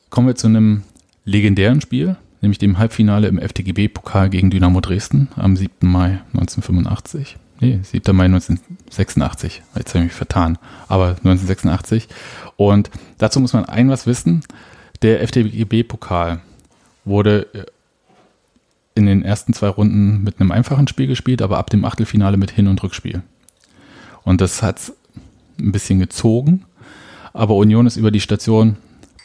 [0.10, 0.84] Kommen wir zu einem
[1.26, 5.72] legendären Spiel, nämlich dem Halbfinale im FDGB-Pokal gegen Dynamo Dresden am 7.
[5.82, 7.38] Mai 1985.
[7.60, 8.16] Nee, 7.
[8.16, 9.64] Mai 1986.
[9.76, 10.58] Jetzt habe ich mich vertan.
[10.88, 12.08] Aber 1986.
[12.56, 14.44] Und dazu muss man ein was wissen.
[15.02, 16.42] Der FDGB-Pokal
[17.06, 17.66] wurde äh,
[18.96, 22.52] in den ersten zwei Runden mit einem einfachen Spiel gespielt, aber ab dem Achtelfinale mit
[22.52, 23.22] Hin- und Rückspiel.
[24.24, 24.92] Und das hat
[25.60, 26.66] ein bisschen gezogen.
[27.34, 28.78] Aber Union ist über die Station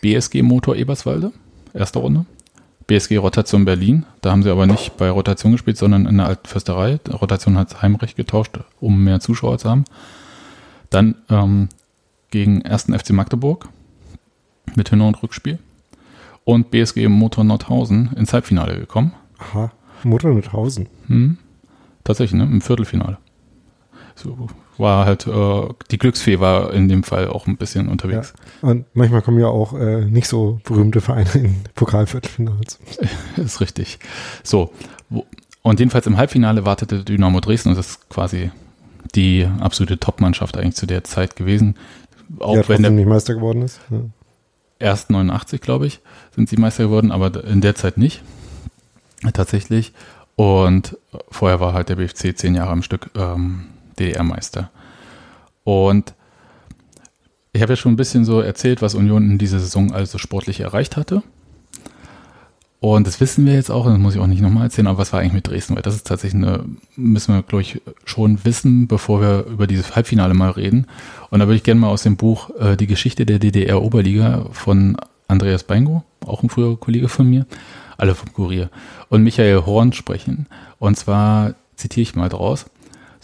[0.02, 1.32] BSG Motor Eberswalde,
[1.72, 2.26] erste Runde.
[2.86, 6.46] BSG Rotation Berlin, da haben sie aber nicht bei Rotation gespielt, sondern in der alten
[6.46, 6.98] Försterei.
[7.10, 9.84] Rotation hat Heimrecht getauscht, um mehr Zuschauer zu haben.
[10.90, 11.68] Dann ähm,
[12.30, 12.84] gegen 1.
[12.84, 13.68] FC Magdeburg
[14.74, 15.58] mit Hin- und Rückspiel.
[16.44, 19.12] Und BSG Motor Nordhausen ins Halbfinale gekommen.
[19.38, 19.70] Aha,
[20.02, 20.88] Motor Nordhausen.
[21.06, 21.38] Hm.
[22.04, 22.44] Tatsächlich, ne?
[22.44, 23.18] Im Viertelfinale.
[24.16, 24.48] So
[24.82, 28.34] war halt, äh, die Glücksfee war in dem Fall auch ein bisschen unterwegs.
[28.62, 28.68] Ja.
[28.68, 32.78] Und manchmal kommen ja auch äh, nicht so berühmte Vereine in Pokalviertelfinals.
[33.36, 33.98] ist richtig.
[34.42, 34.72] So.
[35.62, 38.50] Und jedenfalls im Halbfinale wartete Dynamo Dresden und das ist quasi
[39.14, 41.76] die absolute Top-Mannschaft eigentlich zu der Zeit gewesen.
[42.40, 43.80] Auch ja, wenn der nicht Meister geworden ist.
[43.90, 44.00] Ja
[44.82, 46.00] erst 89, glaube ich,
[46.34, 48.22] sind sie Meister geworden, aber in der Zeit nicht.
[49.32, 49.92] Tatsächlich.
[50.34, 50.98] Und
[51.30, 53.68] vorher war halt der BFC zehn Jahre am Stück ähm,
[53.98, 54.70] DDR-Meister.
[55.64, 56.14] Und
[57.52, 60.60] ich habe ja schon ein bisschen so erzählt, was Union in dieser Saison also sportlich
[60.60, 61.22] erreicht hatte.
[62.80, 65.12] Und das wissen wir jetzt auch, das muss ich auch nicht nochmal erzählen, aber was
[65.12, 65.76] war eigentlich mit Dresden?
[65.76, 66.64] Weil das ist tatsächlich eine,
[66.96, 70.88] müssen wir, glaube ich, schon wissen, bevor wir über dieses Halbfinale mal reden.
[71.30, 74.96] Und da würde ich gerne mal aus dem Buch äh, Die Geschichte der DDR-Oberliga von
[75.28, 77.46] Andreas Beingo, auch ein früherer Kollege von mir,
[77.98, 78.68] alle vom Kurier,
[79.10, 80.46] und Michael Horn sprechen.
[80.80, 82.66] Und zwar zitiere ich mal draus.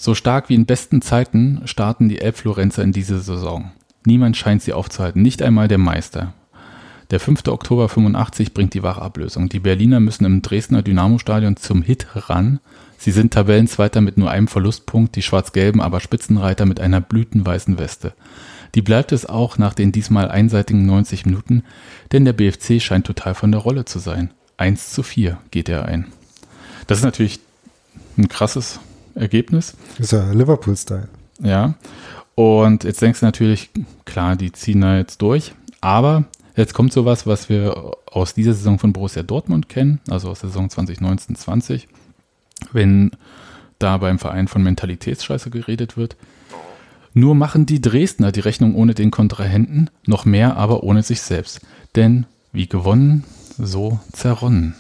[0.01, 3.73] So stark wie in besten Zeiten starten die Elbflorenzer in diese Saison.
[4.07, 6.35] Niemand scheint sie aufzuhalten, nicht einmal der Meister.
[7.11, 7.49] Der 5.
[7.49, 9.49] Oktober 85 bringt die wahre Ablösung.
[9.49, 12.61] Die Berliner müssen im Dresdner Dynamo-Stadion zum Hit ran.
[12.97, 18.13] Sie sind Tabellenzweiter mit nur einem Verlustpunkt, die Schwarz-Gelben aber Spitzenreiter mit einer blütenweißen Weste.
[18.77, 21.65] Die bleibt es auch nach den diesmal einseitigen 90 Minuten,
[22.13, 24.31] denn der BFC scheint total von der Rolle zu sein.
[24.59, 26.07] 1 zu 4 geht er ein.
[26.87, 27.41] Das ist natürlich
[28.17, 28.79] ein krasses
[29.19, 29.75] Ergebnis.
[29.99, 31.09] Ist ja Liverpool-Style.
[31.41, 31.75] Ja.
[32.35, 33.71] Und jetzt denkst du natürlich,
[34.05, 35.53] klar, die ziehen da jetzt durch.
[35.81, 36.25] Aber
[36.59, 40.49] Jetzt kommt sowas, was wir aus dieser Saison von Borussia Dortmund kennen, also aus der
[40.49, 41.85] Saison 2019-20,
[42.73, 43.13] wenn
[43.79, 46.17] da beim Verein von Mentalitätsscheiße geredet wird.
[47.15, 51.61] Nur machen die Dresdner die Rechnung ohne den Kontrahenten, noch mehr aber ohne sich selbst.
[51.95, 53.23] Denn wie gewonnen,
[53.57, 54.75] so zerronnen.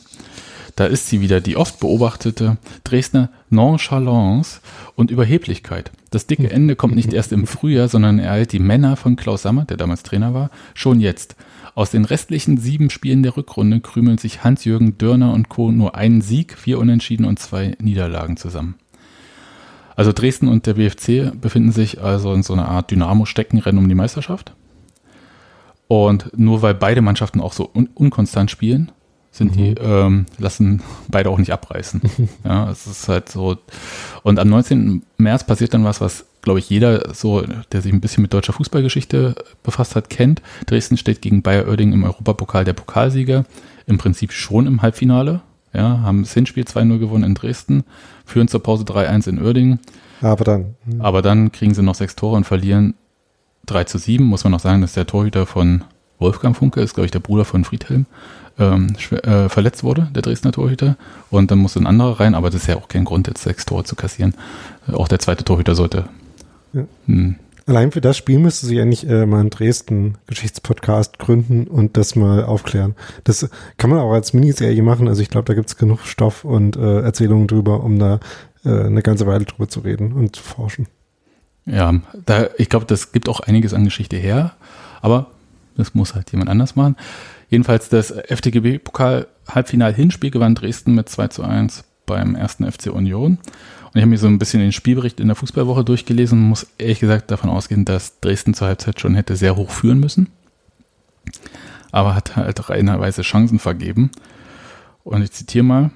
[0.78, 4.60] Da ist sie wieder, die oft beobachtete Dresdner Nonchalance
[4.94, 5.90] und Überheblichkeit.
[6.10, 9.64] Das dicke Ende kommt nicht erst im Frühjahr, sondern ereilt die Männer von Klaus Sammer,
[9.64, 11.34] der damals Trainer war, schon jetzt.
[11.74, 15.72] Aus den restlichen sieben Spielen der Rückrunde krümeln sich Hans-Jürgen Dörner und Co.
[15.72, 18.76] nur einen Sieg, vier Unentschieden und zwei Niederlagen zusammen.
[19.96, 23.96] Also Dresden und der BFC befinden sich also in so einer Art Dynamo-Steckenrennen um die
[23.96, 24.54] Meisterschaft.
[25.88, 28.92] Und nur weil beide Mannschaften auch so un unkonstant spielen,
[29.30, 29.56] sind mhm.
[29.56, 32.00] die, ähm, lassen beide auch nicht abreißen.
[32.44, 33.56] ja, es ist halt so.
[34.22, 35.02] Und am 19.
[35.16, 38.52] März passiert dann was, was glaube ich, jeder so, der sich ein bisschen mit deutscher
[38.52, 40.42] Fußballgeschichte befasst hat, kennt.
[40.66, 43.44] Dresden steht gegen Bayer Oerding im Europapokal der Pokalsieger.
[43.86, 45.40] Im Prinzip schon im Halbfinale.
[45.74, 47.84] Ja, haben das Hinspiel 2-0 gewonnen in Dresden,
[48.24, 49.78] führen zur Pause 3-1 in Oerding.
[50.22, 50.76] Aber dann.
[50.84, 51.00] Hm.
[51.00, 52.94] Aber dann kriegen sie noch sechs Tore und verlieren
[53.66, 54.24] 3 zu 7.
[54.24, 55.84] Muss man noch sagen, dass der Torhüter von
[56.18, 58.06] Wolfgang Funke ist, glaube ich, der Bruder von Friedhelm
[58.58, 60.96] ähm, äh, verletzt wurde, der Dresdner Torhüter.
[61.30, 63.66] Und dann musste ein anderer rein, aber das ist ja auch kein Grund, jetzt sechs
[63.66, 64.34] Tore zu kassieren.
[64.92, 66.08] Auch der zweite Torhüter sollte.
[66.72, 66.84] Ja.
[67.06, 67.36] Hm.
[67.66, 72.42] Allein für das Spiel müsste sie eigentlich äh, mal einen Dresden-Geschichtspodcast gründen und das mal
[72.42, 72.94] aufklären.
[73.24, 75.06] Das kann man auch als Miniserie machen.
[75.06, 78.20] Also ich glaube, da gibt es genug Stoff und äh, Erzählungen drüber, um da
[78.64, 80.86] äh, eine ganze Weile drüber zu reden und zu forschen.
[81.66, 81.92] Ja,
[82.24, 84.54] da, ich glaube, das gibt auch einiges an Geschichte her,
[85.02, 85.26] aber
[85.76, 86.96] das muss halt jemand anders machen.
[87.48, 93.38] Jedenfalls das FTGB-Pokal-Halbfinal-Hinspiel gewann Dresden mit 2 zu 1 beim ersten FC Union.
[93.84, 96.66] Und ich habe mir so ein bisschen den Spielbericht in der Fußballwoche durchgelesen und muss
[96.76, 100.28] ehrlich gesagt davon ausgehen, dass Dresden zur Halbzeit schon hätte sehr hoch führen müssen.
[101.90, 104.10] Aber hat halt reihenweise Chancen vergeben.
[105.04, 105.90] Und ich zitiere mal.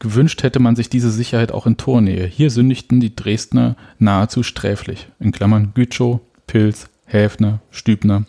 [0.00, 2.26] Gewünscht hätte man sich diese Sicherheit auch in Tornähe.
[2.26, 5.08] Hier sündigten die Dresdner nahezu sträflich.
[5.20, 8.24] In Klammern Gütschow, Pilz, Häfner, Stübner.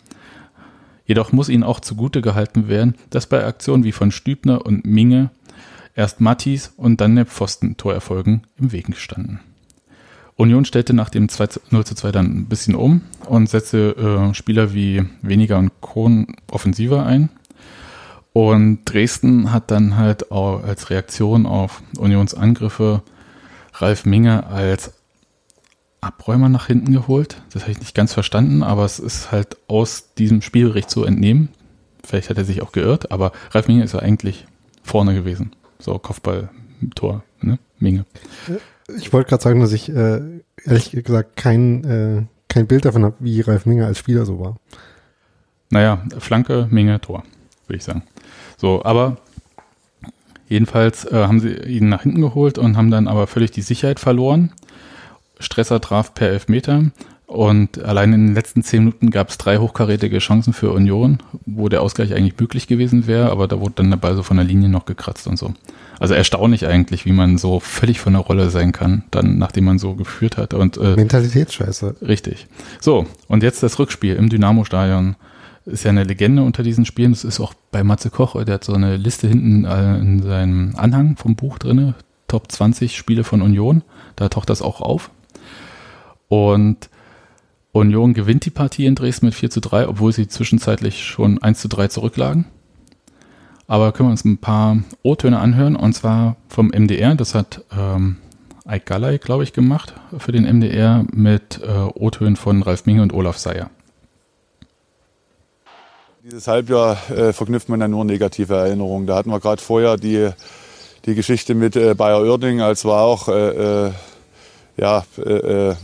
[1.06, 5.30] Jedoch muss ihnen auch zugute gehalten werden, dass bei Aktionen wie von Stübner und Minge
[5.94, 9.40] erst Mattis und dann der Pfosten-Torerfolgen im Weg standen.
[10.36, 14.34] Union stellte nach dem 2 0 zu 2 dann ein bisschen um und setzte äh,
[14.34, 17.30] Spieler wie Weniger und Kohn offensiver ein.
[18.34, 23.02] Und Dresden hat dann halt auch als Reaktion auf Unions Angriffe
[23.72, 24.92] Ralf Minge als
[26.00, 27.42] Abräumer nach hinten geholt.
[27.52, 31.48] Das habe ich nicht ganz verstanden, aber es ist halt aus diesem Spielbericht zu entnehmen.
[32.04, 34.46] Vielleicht hat er sich auch geirrt, aber Ralf Minge ist ja eigentlich
[34.82, 35.52] vorne gewesen.
[35.78, 36.50] So Kopfball,
[36.94, 37.58] Tor, ne?
[37.78, 38.06] Minge.
[38.96, 40.20] Ich wollte gerade sagen, dass ich äh,
[40.64, 44.56] ehrlich gesagt kein, äh, kein Bild davon habe, wie Ralf Minge als Spieler so war.
[45.70, 47.24] Naja, Flanke, Minge, Tor,
[47.66, 48.04] würde ich sagen.
[48.56, 49.16] So, aber
[50.48, 53.98] jedenfalls äh, haben sie ihn nach hinten geholt und haben dann aber völlig die Sicherheit
[53.98, 54.52] verloren.
[55.38, 56.84] Stresser traf per Elfmeter
[57.26, 61.68] und allein in den letzten zehn Minuten gab es drei hochkarätige Chancen für Union, wo
[61.68, 64.46] der Ausgleich eigentlich möglich gewesen wäre, aber da wurde dann der Ball so von der
[64.46, 65.52] Linie noch gekratzt und so.
[65.98, 69.80] Also erstaunlich eigentlich, wie man so völlig von der Rolle sein kann, dann nachdem man
[69.80, 70.54] so geführt hat.
[70.54, 71.96] Und, äh, Mentalitätsscheiße.
[72.02, 72.46] Richtig.
[72.80, 75.16] So, und jetzt das Rückspiel im Dynamo-Stadion
[75.64, 77.10] ist ja eine Legende unter diesen Spielen.
[77.10, 80.76] Das ist auch bei Matze Koch, der hat so eine Liste hinten äh, in seinem
[80.76, 81.94] Anhang vom Buch drinne,
[82.28, 83.82] Top 20 Spiele von Union.
[84.14, 85.10] Da taucht das auch auf.
[86.28, 86.90] Und
[87.72, 91.60] Union gewinnt die Partie in Dresden mit 4 zu 3, obwohl sie zwischenzeitlich schon 1
[91.60, 92.46] zu 3 zurücklagen.
[93.68, 97.14] Aber können wir uns ein paar O-Töne anhören, und zwar vom MDR.
[97.16, 98.16] Das hat ähm,
[98.68, 103.12] Ike Galley, glaube ich, gemacht für den MDR mit äh, O-Tönen von Ralf Minge und
[103.12, 103.70] Olaf Seyer.
[106.22, 109.06] Dieses Halbjahr äh, verknüpft man ja nur negative Erinnerungen.
[109.06, 110.30] Da hatten wir gerade vorher die,
[111.04, 113.92] die Geschichte mit äh, Bayer Oerding, als wir auch äh, äh
[114.78, 115.74] ja, äh,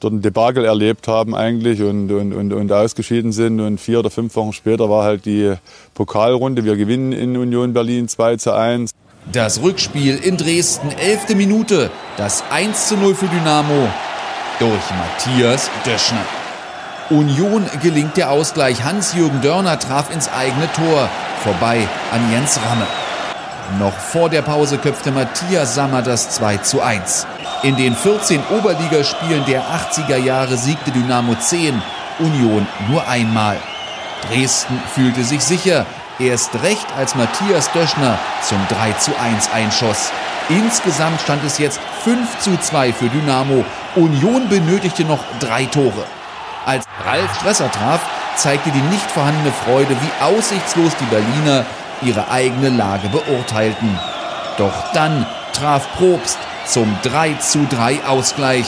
[0.00, 3.60] dort ein Debakel erlebt haben eigentlich und, und, und, und ausgeschieden sind.
[3.60, 5.54] Und vier oder fünf Wochen später war halt die
[5.94, 6.64] Pokalrunde.
[6.64, 8.92] Wir gewinnen in Union Berlin 2 zu 1.
[9.32, 11.90] Das Rückspiel in Dresden, elfte Minute.
[12.16, 13.88] Das 1 zu 0 für Dynamo
[14.58, 16.24] durch Matthias Döschner.
[17.10, 18.84] Union gelingt der Ausgleich.
[18.84, 21.08] Hans-Jürgen Dörner traf ins eigene Tor.
[21.42, 22.86] Vorbei an Jens Ramme.
[23.78, 27.26] Noch vor der Pause köpfte Matthias Sammer das 2 zu 1.
[27.64, 31.82] In den 14 Oberligaspielen der 80er Jahre siegte Dynamo 10,
[32.20, 33.56] Union nur einmal.
[34.28, 35.84] Dresden fühlte sich sicher,
[36.20, 40.12] erst recht als Matthias Döschner zum 3 zu 1 einschoss.
[40.48, 43.64] Insgesamt stand es jetzt 5 zu 2 für Dynamo.
[43.96, 46.04] Union benötigte noch drei Tore.
[46.64, 48.00] Als Ralf Stresser traf,
[48.36, 51.64] zeigte die nicht vorhandene Freude, wie aussichtslos die Berliner
[52.02, 53.98] ihre eigene Lage beurteilten.
[54.58, 58.66] Doch dann traf Probst zum 3 zu 3 Ausgleich.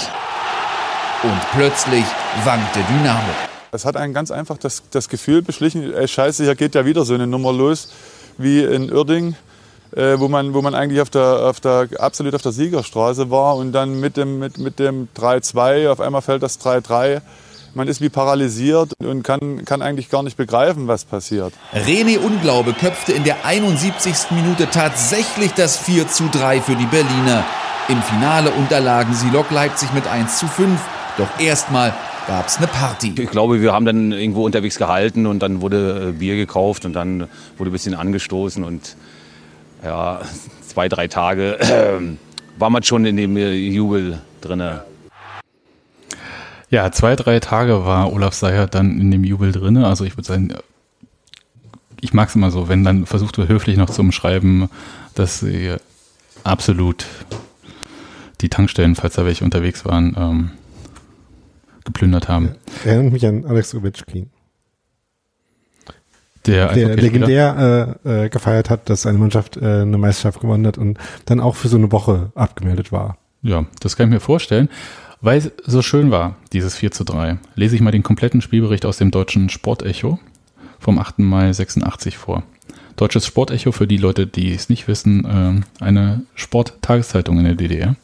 [1.22, 2.04] Und plötzlich
[2.44, 3.28] wankte Dynamo.
[3.72, 7.04] Es hat einen ganz einfach das, das Gefühl beschlichen, ey, scheiße, hier geht ja wieder
[7.04, 7.92] so eine Nummer los
[8.38, 9.36] wie in Uerding,
[9.94, 13.56] äh, wo, man, wo man eigentlich auf der, auf der, absolut auf der Siegerstraße war
[13.56, 17.20] und dann mit dem, mit, mit dem 3-2, auf einmal fällt das 3-3
[17.74, 21.52] man ist wie paralysiert und kann, kann eigentlich gar nicht begreifen, was passiert.
[21.72, 24.32] René Unglaube köpfte in der 71.
[24.32, 27.44] Minute tatsächlich das 4 zu 3 für die Berliner.
[27.90, 30.80] Im Finale unterlagen sie Lok Leipzig mit 1 zu 5.
[31.18, 31.92] Doch erstmal
[32.28, 33.12] gab es eine Party.
[33.18, 36.92] Ich glaube, wir haben dann irgendwo unterwegs gehalten und dann wurde äh, Bier gekauft und
[36.92, 37.26] dann
[37.58, 38.94] wurde ein bisschen angestoßen und
[39.84, 40.20] ja,
[40.64, 42.00] zwei, drei Tage äh,
[42.60, 44.84] war man schon in dem äh, Jubel drinne.
[46.70, 49.78] Ja, zwei, drei Tage war Olaf Seyer dann in dem Jubel drin.
[49.78, 50.54] Also ich würde sagen,
[52.00, 54.68] ich mag es immer so, wenn dann versucht wird, höflich noch zu umschreiben,
[55.16, 55.74] dass sie
[56.44, 57.04] absolut
[58.40, 60.50] die Tankstellen, falls da welche unterwegs waren, ähm,
[61.84, 62.56] geplündert haben.
[62.84, 64.30] Erinnert mich an Alex Ovechkin.
[66.46, 70.78] Der, der legendär äh, äh, gefeiert hat, dass seine Mannschaft äh, eine Meisterschaft gewonnen hat
[70.78, 73.18] und dann auch für so eine Woche abgemeldet war.
[73.42, 74.70] Ja, das kann ich mir vorstellen.
[75.20, 78.86] Weil es so schön war, dieses 4 zu 3, lese ich mal den kompletten Spielbericht
[78.86, 80.18] aus dem deutschen Sportecho
[80.78, 81.18] vom 8.
[81.18, 82.42] Mai 86 vor.
[82.96, 87.96] Deutsches Sportecho für die Leute, die es nicht wissen, äh, eine Sporttageszeitung in der DDR,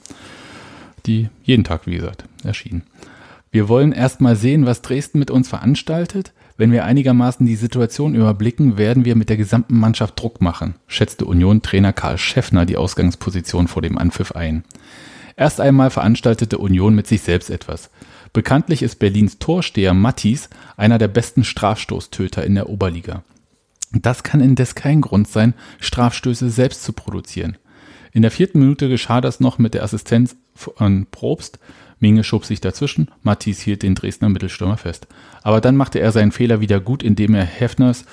[1.07, 2.83] die jeden Tag, wie gesagt, erschien.
[3.51, 6.33] Wir wollen erst mal sehen, was Dresden mit uns veranstaltet.
[6.59, 11.27] Wenn wir einigermaßen die Situation überblicken, werden wir mit der gesamten Mannschaft Druck machen, schätzte
[11.27, 14.65] Union-Trainer Karl Schäffner die Ausgangsposition vor dem Anpfiff ein.
[15.37, 17.91] Erst einmal veranstaltete Union mit sich selbst etwas.
[18.33, 23.23] Bekanntlich ist Berlins Torsteher Mattis einer der besten Strafstoßtöter in der Oberliga.
[23.93, 27.57] Das kann indes kein Grund sein, Strafstöße selbst zu produzieren.
[28.17, 31.59] In der vierten Minute geschah das noch mit der Assistenz von Probst.
[32.01, 35.07] Minge schob sich dazwischen, Mattis hielt den Dresdner Mittelstürmer fest.
[35.43, 38.07] Aber dann machte er seinen Fehler wieder gut, indem er Heffners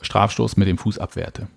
[0.00, 1.48] Strafstoß mit dem Fuß abwehrte.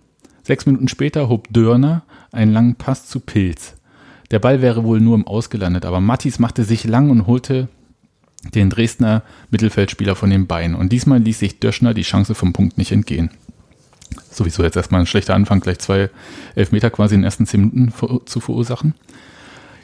[0.43, 3.75] Sechs Minuten später hob Dörner einen langen Pass zu Pilz.
[4.29, 7.69] Der Ball wäre wohl nur im Ausgelandet, aber Mattis machte sich lang und holte
[8.53, 10.75] den Dresdner Mittelfeldspieler von den Beinen.
[10.75, 13.29] Und diesmal ließ sich Döschner die Chance vom Punkt nicht entgehen.
[14.33, 16.09] Sowieso jetzt erstmal ein schlechter Anfang, gleich zwei
[16.55, 17.93] Elfmeter quasi in den ersten zehn Minuten
[18.25, 18.95] zu verursachen.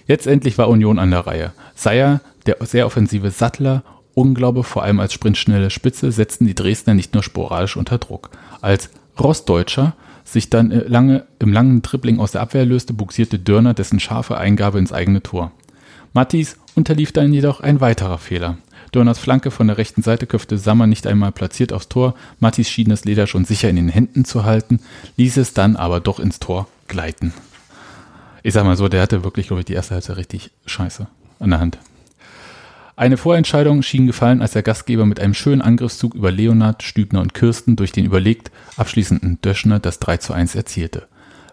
[0.08, 1.52] Jetzt endlich war Union an der Reihe.
[1.76, 3.84] Seier, der sehr offensive Sattler,
[4.16, 8.32] Unglaube, vor allem als sprintschnelle Spitze, setzten die Dresdner nicht nur sporadisch unter Druck.
[8.60, 13.74] Als Rostdeutscher sich dann äh, lange, im langen Dribbling aus der Abwehr löste, buxierte Dörner
[13.74, 15.52] dessen scharfe Eingabe ins eigene Tor.
[16.14, 18.58] Mattis unterlief dann jedoch ein weiterer Fehler.
[18.92, 22.16] Dörners Flanke von der rechten Seite köpfte Sammer nicht einmal platziert aufs Tor.
[22.40, 24.80] Mattis schien das Leder schon sicher in den Händen zu halten,
[25.18, 27.34] ließ es dann aber doch ins Tor gleiten.
[28.44, 31.08] Ich sag mal so, der hatte wirklich, glaube ich, die erste Halbzeit richtig scheiße
[31.40, 31.78] an der Hand.
[32.96, 37.34] Eine Vorentscheidung schien gefallen, als der Gastgeber mit einem schönen Angriffszug über Leonard, Stübner und
[37.34, 41.08] Kirsten durch den überlegt abschließenden Döschner das 3 zu 1 erzielte.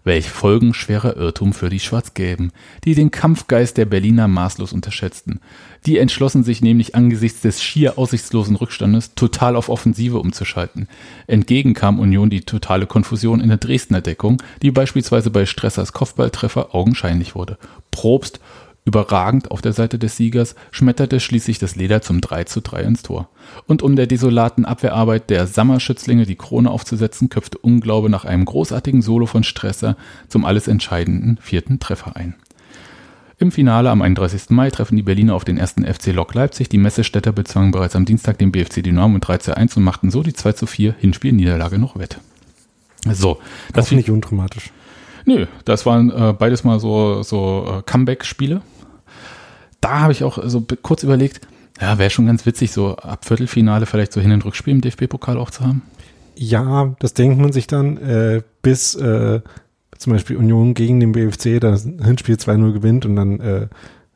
[0.07, 2.53] Welch folgenschwerer Irrtum für die Schwarz-Gelben,
[2.85, 5.41] die den Kampfgeist der Berliner maßlos unterschätzten.
[5.85, 10.87] Die entschlossen sich nämlich angesichts des schier aussichtslosen Rückstandes total auf Offensive umzuschalten.
[11.27, 16.73] Entgegen kam Union die totale Konfusion in der Dresdner Deckung, die beispielsweise bei Stressers Kopfballtreffer
[16.73, 17.59] augenscheinlich wurde.
[17.91, 18.39] Probst
[18.87, 23.03] Überragend auf der Seite des Siegers schmetterte schließlich das Leder zum 3 zu 3 ins
[23.03, 23.29] Tor.
[23.67, 29.03] Und um der desolaten Abwehrarbeit der Sammerschützlinge die Krone aufzusetzen, köpfte Unglaube nach einem großartigen
[29.03, 29.97] Solo von Stresser
[30.29, 32.37] zum alles entscheidenden vierten Treffer ein.
[33.39, 34.51] Im Finale am 31.
[34.51, 36.69] Mai treffen die Berliner auf den ersten FC Lok Leipzig.
[36.69, 40.13] Die Messestädter bezwangen bereits am Dienstag den BFC Dynamo mit 3 zu 1 und machten
[40.13, 42.19] so die 2 zu 4 Hinspielniederlage noch wett.
[43.13, 43.39] So,
[43.73, 44.71] das finde ich undramatisch.
[45.25, 48.63] Nö, das waren äh, beides mal so, so äh, Comeback-Spiele
[49.87, 51.47] da habe ich auch so kurz überlegt,
[51.81, 55.39] ja, wäre schon ganz witzig, so ab Viertelfinale vielleicht so Hin- und Rückspiel im DFB-Pokal
[55.39, 55.83] auch zu haben.
[56.35, 59.41] Ja, das denkt man sich dann, äh, bis äh,
[59.97, 63.69] zum Beispiel Union gegen den BFC das Hinspiel 2-0 gewinnt und dann äh,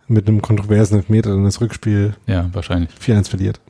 [0.09, 3.61] mit einem kontroversen Elfmeter dann das Rückspiel ja, wahrscheinlich 4-1 verliert.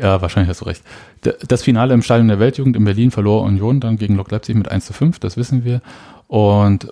[0.00, 0.82] Ja, wahrscheinlich hast du recht.
[1.48, 4.70] Das Finale im Stadion der Weltjugend in Berlin verlor Union dann gegen Lok Leipzig mit
[4.70, 5.82] 1 zu 5, das wissen wir.
[6.28, 6.88] Und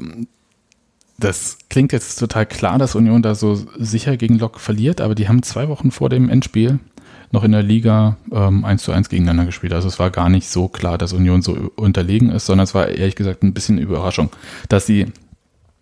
[1.18, 5.28] das klingt jetzt total klar, dass Union da so sicher gegen Lok verliert, aber die
[5.28, 6.78] haben zwei Wochen vor dem Endspiel
[7.32, 9.72] noch in der Liga ähm, 1 zu 1 gegeneinander gespielt.
[9.72, 12.88] Also es war gar nicht so klar, dass Union so unterlegen ist, sondern es war
[12.88, 14.30] ehrlich gesagt ein bisschen Überraschung.
[14.68, 15.06] Dass sie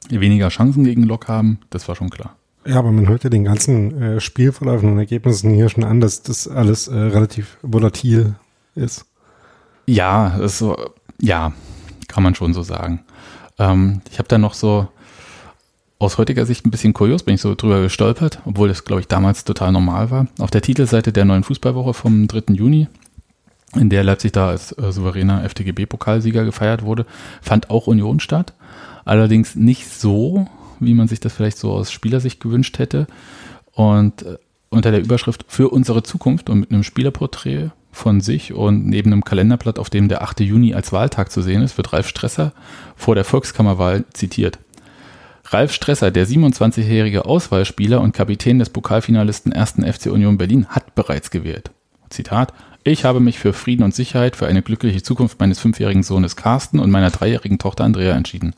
[0.09, 2.37] weniger Chancen gegen Lok haben, das war schon klar.
[2.67, 6.23] Ja, aber man hört ja den ganzen äh, Spielverlauf und Ergebnissen hier schon an, dass
[6.23, 8.37] das alles äh, relativ volatil
[8.75, 9.05] ist.
[9.87, 10.77] Ja, ist so,
[11.21, 11.53] ja,
[12.09, 13.01] kann man schon so sagen.
[13.59, 14.89] Ähm, ich habe da noch so
[16.05, 19.09] aus heutiger Sicht ein bisschen kurios, bin ich so drüber gestolpert, obwohl das, glaube ich,
[19.09, 20.27] damals total normal war.
[20.39, 22.55] Auf der Titelseite der neuen Fußballwoche vom 3.
[22.55, 22.89] Juni,
[23.75, 27.07] in der Leipzig da als äh, souveräner FTGB-Pokalsieger gefeiert wurde,
[27.43, 28.55] fand auch Union statt.
[29.05, 30.47] Allerdings nicht so,
[30.81, 33.07] wie man sich das vielleicht so aus Spielersicht gewünscht hätte.
[33.73, 34.37] Und äh,
[34.71, 39.25] unter der Überschrift für unsere Zukunft und mit einem Spielerporträt von sich und neben einem
[39.25, 40.41] Kalenderblatt, auf dem der 8.
[40.41, 42.53] Juni als Wahltag zu sehen ist, wird Ralf Stresser
[42.97, 44.59] vor der Volkskammerwahl zitiert.
[45.45, 49.75] Ralf Stresser, der 27-jährige Auswahlspieler und Kapitän des Pokalfinalisten 1.
[49.85, 51.71] FC Union Berlin, hat bereits gewählt.
[52.09, 52.53] Zitat:
[52.83, 56.79] Ich habe mich für Frieden und Sicherheit, für eine glückliche Zukunft meines fünfjährigen Sohnes Carsten
[56.79, 58.55] und meiner dreijährigen Tochter Andrea entschieden.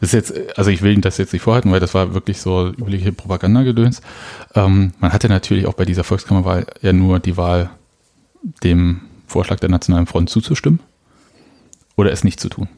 [0.00, 2.68] Das ist jetzt, also ich will das jetzt nicht vorhalten, weil das war wirklich so
[2.68, 4.02] übliche Propagandagedöns.
[4.54, 7.70] Ähm, man hatte natürlich auch bei dieser Volkskammerwahl ja nur die Wahl,
[8.62, 10.80] dem Vorschlag der Nationalen Front zuzustimmen
[11.96, 12.68] oder es nicht zu tun.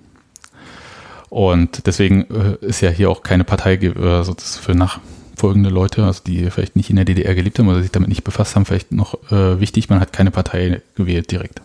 [1.37, 6.51] Und deswegen äh, ist ja hier auch keine Partei äh, für nachfolgende Leute, also die
[6.51, 9.31] vielleicht nicht in der DDR gelebt haben oder sich damit nicht befasst haben, vielleicht noch
[9.31, 11.61] äh, wichtig, man hat keine Partei gewählt direkt.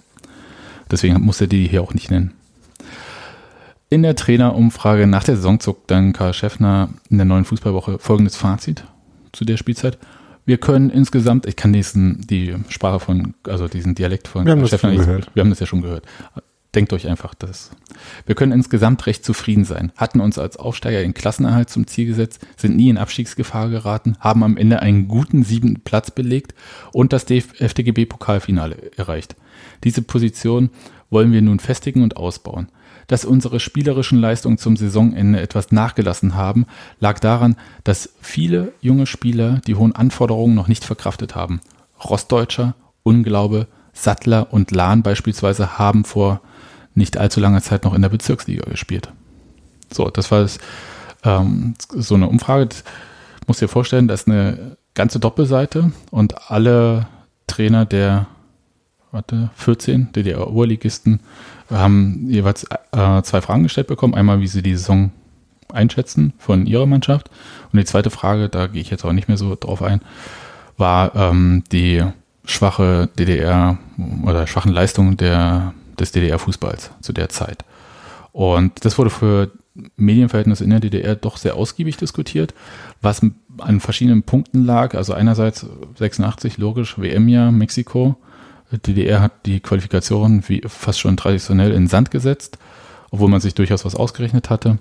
[0.91, 2.33] Deswegen muss er die hier auch nicht nennen.
[3.89, 8.35] In der Trainerumfrage nach der Saison zog dann Karl Schäffner in der neuen Fußballwoche folgendes
[8.35, 8.83] Fazit
[9.31, 9.97] zu der Spielzeit.
[10.45, 14.67] Wir können insgesamt, ich kann diesen, die Sprache von, also diesen Dialekt von wir haben
[14.67, 15.31] Schäffner nicht, gehört.
[15.33, 16.03] wir haben das ja schon gehört.
[16.73, 17.71] Denkt euch einfach das.
[18.25, 22.39] Wir können insgesamt recht zufrieden sein, hatten uns als Aufsteiger in Klassenerhalt zum Ziel gesetzt,
[22.55, 26.55] sind nie in Abstiegsgefahr geraten, haben am Ende einen guten siebten Platz belegt
[26.93, 29.35] und das FDGB-Pokalfinale erreicht.
[29.83, 30.69] Diese Position
[31.09, 32.69] wollen wir nun festigen und ausbauen.
[33.07, 36.65] Dass unsere spielerischen Leistungen zum Saisonende etwas nachgelassen haben,
[37.01, 41.59] lag daran, dass viele junge Spieler die hohen Anforderungen noch nicht verkraftet haben.
[42.01, 46.39] Rostdeutscher, Unglaube, Sattler und Lahn beispielsweise haben vor
[46.95, 49.11] nicht allzu langer Zeit noch in der Bezirksliga gespielt.
[49.91, 50.59] So, das war das,
[51.23, 52.67] ähm, so eine Umfrage.
[52.67, 52.83] Das
[53.47, 57.07] musst dir vorstellen, das ist eine ganze Doppelseite und alle
[57.47, 58.27] Trainer der
[59.11, 61.19] warte, 14 DDR-Oberligisten
[61.69, 64.15] haben jeweils äh, zwei Fragen gestellt bekommen.
[64.15, 65.11] Einmal, wie sie die Saison
[65.71, 67.29] einschätzen von ihrer Mannschaft.
[67.71, 70.01] Und die zweite Frage, da gehe ich jetzt auch nicht mehr so drauf ein,
[70.77, 72.03] war ähm, die
[72.45, 73.77] schwache DDR
[74.25, 77.63] oder schwachen Leistung der des DDR-Fußballs zu der Zeit.
[78.33, 79.51] Und das wurde für
[79.95, 82.53] Medienverhältnisse in der DDR doch sehr ausgiebig diskutiert,
[83.01, 83.21] was
[83.57, 84.95] an verschiedenen Punkten lag.
[84.95, 85.65] Also einerseits
[85.97, 88.17] 86, logisch, WM-Jahr, Mexiko.
[88.71, 92.57] Die DDR hat die Qualifikation wie fast schon traditionell in Sand gesetzt,
[93.11, 94.77] obwohl man sich durchaus was ausgerechnet hatte.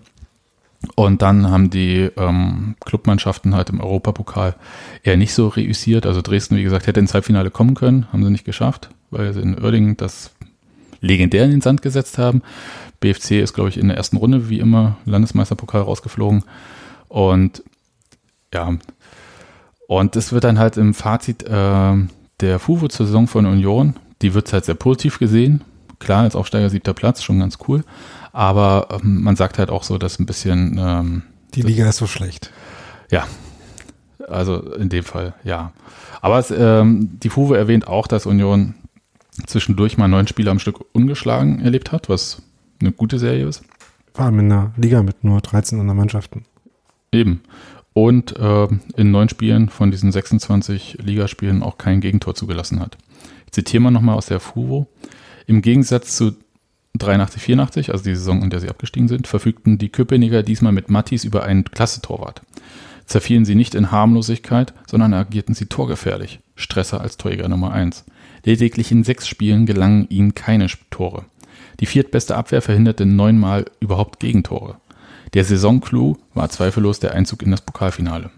[0.95, 4.55] Und dann haben die ähm, Clubmannschaften halt im Europapokal
[5.03, 6.07] eher nicht so reüssiert.
[6.07, 9.41] Also Dresden, wie gesagt, hätte ins Halbfinale kommen können, haben sie nicht geschafft, weil sie
[9.41, 10.31] in Oerdingen das
[11.01, 12.43] legendär in den Sand gesetzt haben.
[13.01, 16.45] BFC ist, glaube ich, in der ersten Runde wie immer Landesmeisterpokal rausgeflogen.
[17.09, 17.63] Und
[18.53, 18.77] ja,
[19.87, 21.97] und es wird dann halt im Fazit äh,
[22.41, 25.65] der FUVO zur Saison von Union, die wird halt sehr positiv gesehen.
[25.99, 27.85] Klar, als Aufsteiger siebter Platz, schon ganz cool.
[28.33, 30.79] Aber ähm, man sagt halt auch so, dass ein bisschen.
[30.79, 31.23] Ähm,
[31.55, 32.53] die Liga ist so schlecht.
[33.11, 33.27] Ja.
[34.29, 35.73] Also in dem Fall, ja.
[36.21, 38.75] Aber es, ähm, die FUVO erwähnt auch, dass Union
[39.47, 42.43] zwischendurch mal neun Spiele am Stück ungeschlagen erlebt hat, was
[42.81, 43.63] eine gute Serie ist.
[44.15, 46.45] Vor allem in einer Liga mit nur 13 anderen Mannschaften.
[47.13, 47.43] Eben.
[47.93, 52.97] Und äh, in neun Spielen von diesen 26 Ligaspielen auch kein Gegentor zugelassen hat.
[53.47, 54.87] Ich zitiere mal nochmal aus der FUVO.
[55.47, 56.37] Im Gegensatz zu
[56.99, 60.91] 83, 84, also die Saison, in der sie abgestiegen sind, verfügten die Köpenicker diesmal mit
[60.91, 62.43] Mattis über einen Klasse-Torwart.
[63.07, 66.41] Zerfielen sie nicht in Harmlosigkeit, sondern agierten sie torgefährlich.
[66.55, 68.05] Stresser als Torjäger Nummer 1.
[68.45, 71.25] Lediglich in sechs Spielen gelangen ihnen keine Tore.
[71.81, 74.77] Die viertbeste Abwehr verhinderte neunmal überhaupt Gegentore.
[75.35, 78.31] Der Saisonclou war zweifellos der Einzug in das Pokalfinale.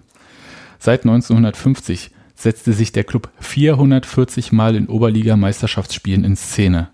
[0.79, 6.89] Seit 1950 setzte sich der Club 440 Mal in Oberliga-Meisterschaftsspielen in Szene.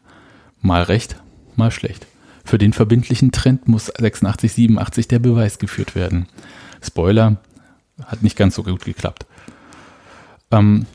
[0.61, 1.17] Mal recht,
[1.57, 2.07] mal schlecht.
[2.45, 6.27] Für den verbindlichen Trend muss 86, 87 der Beweis geführt werden.
[6.83, 7.39] Spoiler,
[8.05, 9.27] hat nicht ganz so gut geklappt.
[10.51, 10.87] Ähm,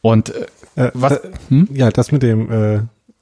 [0.00, 0.32] und
[0.76, 1.68] äh, äh, was, hm?
[1.72, 2.80] Ja, das mit dem äh,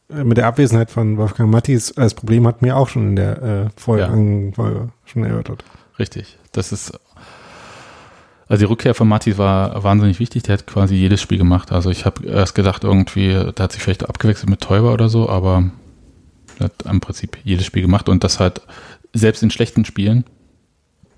[0.08, 3.70] mit der Abwesenheit von Wolfgang Mattis als Problem hat mir auch schon in der äh,
[3.80, 4.52] Folge, ja.
[4.54, 5.64] Folge schon erörtert.
[5.98, 6.38] Richtig.
[6.52, 6.92] Das ist
[8.52, 10.42] also die Rückkehr von Mattis war wahnsinnig wichtig.
[10.42, 11.72] Der hat quasi jedes Spiel gemacht.
[11.72, 15.26] Also ich habe erst gedacht, irgendwie, der hat sich vielleicht abgewechselt mit Täuber oder so,
[15.30, 15.70] aber
[16.58, 18.60] er hat im Prinzip jedes Spiel gemacht und das halt
[19.14, 20.24] selbst in schlechten Spielen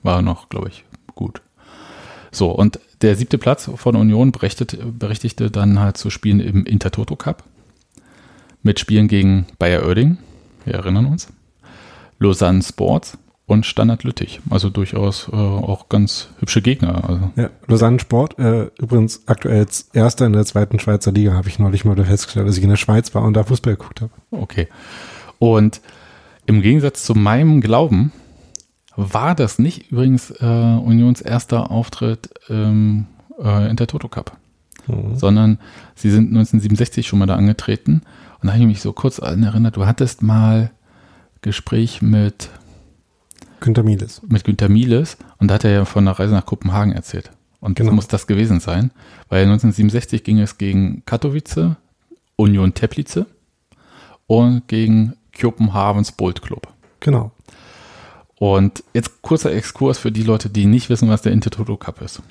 [0.04, 0.84] war noch, glaube ich,
[1.16, 1.42] gut.
[2.30, 7.44] So, und der siebte Platz von Union berechtigte dann halt zu Spielen im Intertoto Cup.
[8.62, 10.18] Mit Spielen gegen Bayer Oerding,
[10.64, 11.28] wir erinnern uns,
[12.18, 14.40] Lausanne Sports und Standard Lüttich.
[14.48, 17.08] Also durchaus äh, auch ganz hübsche Gegner.
[17.08, 17.30] Also.
[17.36, 21.58] Ja, Lausanne Sport, äh, übrigens aktuell als Erster in der zweiten Schweizer Liga, habe ich
[21.58, 24.12] neulich mal festgestellt, dass ich in der Schweiz war und da Fußball geguckt habe.
[24.30, 24.68] Okay.
[25.38, 25.80] Und
[26.46, 28.12] im Gegensatz zu meinem Glauben
[28.96, 33.06] war das nicht übrigens äh, Unions erster Auftritt ähm,
[33.42, 34.36] äh, in der Toto Cup,
[34.86, 35.16] mhm.
[35.16, 35.58] sondern
[35.94, 38.02] sie sind 1967 schon mal da angetreten.
[38.40, 40.70] Und da habe ich mich so kurz an erinnert, du hattest mal
[41.42, 42.50] Gespräch mit
[43.60, 44.22] Günter Mieles.
[44.26, 47.30] Mit Günter Mieles und da hat er ja von der Reise nach Kopenhagen erzählt.
[47.60, 47.92] Und genau.
[47.92, 48.90] muss das gewesen sein,
[49.30, 51.76] weil 1967 ging es gegen Katowice,
[52.36, 53.24] Union Teplice
[54.26, 56.68] und gegen Kopenhavens Bolt Club.
[57.00, 57.32] Genau.
[58.38, 62.22] Und jetzt kurzer Exkurs für die Leute, die nicht wissen, was der Intertoto Cup ist.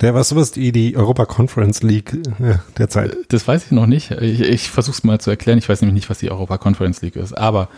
[0.00, 3.16] Der war sowas wie die Europa Conference League äh, der Zeit.
[3.28, 4.12] Das weiß ich noch nicht.
[4.12, 5.58] Ich, ich versuche es mal zu erklären.
[5.58, 7.36] Ich weiß nämlich nicht, was die Europa Conference League ist.
[7.36, 7.68] Aber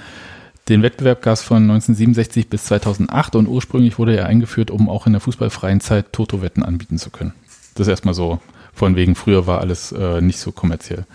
[0.68, 5.06] den Wettbewerb gab es von 1967 bis 2008 und ursprünglich wurde er eingeführt, um auch
[5.06, 7.32] in der fußballfreien Zeit Toto-Wetten anbieten zu können.
[7.74, 8.40] Das ist erstmal so,
[8.74, 11.06] von wegen früher war alles äh, nicht so kommerziell.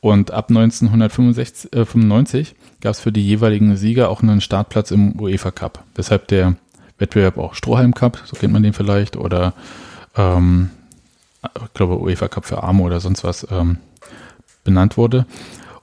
[0.00, 5.50] Und ab 1995 äh, gab es für die jeweiligen Sieger auch einen Startplatz im UEFA
[5.50, 5.84] Cup.
[5.94, 6.56] Weshalb der
[6.98, 9.54] Wettbewerb auch Strohhalm Cup, so kennt man den vielleicht, oder
[10.16, 10.70] ähm,
[11.42, 13.78] ich glaube UEFA Cup für Arme oder sonst was ähm,
[14.64, 15.26] benannt wurde.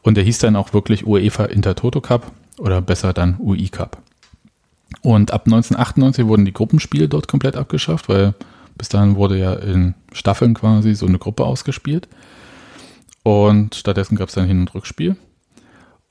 [0.01, 3.97] Und der hieß dann auch wirklich UEFA Intertoto Cup oder besser dann UI Cup.
[5.01, 8.33] Und ab 1998 wurden die Gruppenspiele dort komplett abgeschafft, weil
[8.77, 12.07] bis dahin wurde ja in Staffeln quasi so eine Gruppe ausgespielt.
[13.23, 15.17] Und stattdessen gab es dann Hin- und Rückspiel.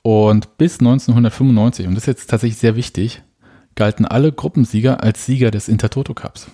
[0.07, 3.23] Und bis 1995, und das ist jetzt tatsächlich sehr wichtig,
[3.75, 6.47] galten alle Gruppensieger als Sieger des Intertoto Cups.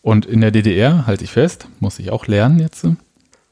[0.00, 2.86] Und in der DDR, halte ich fest, muss ich auch lernen jetzt,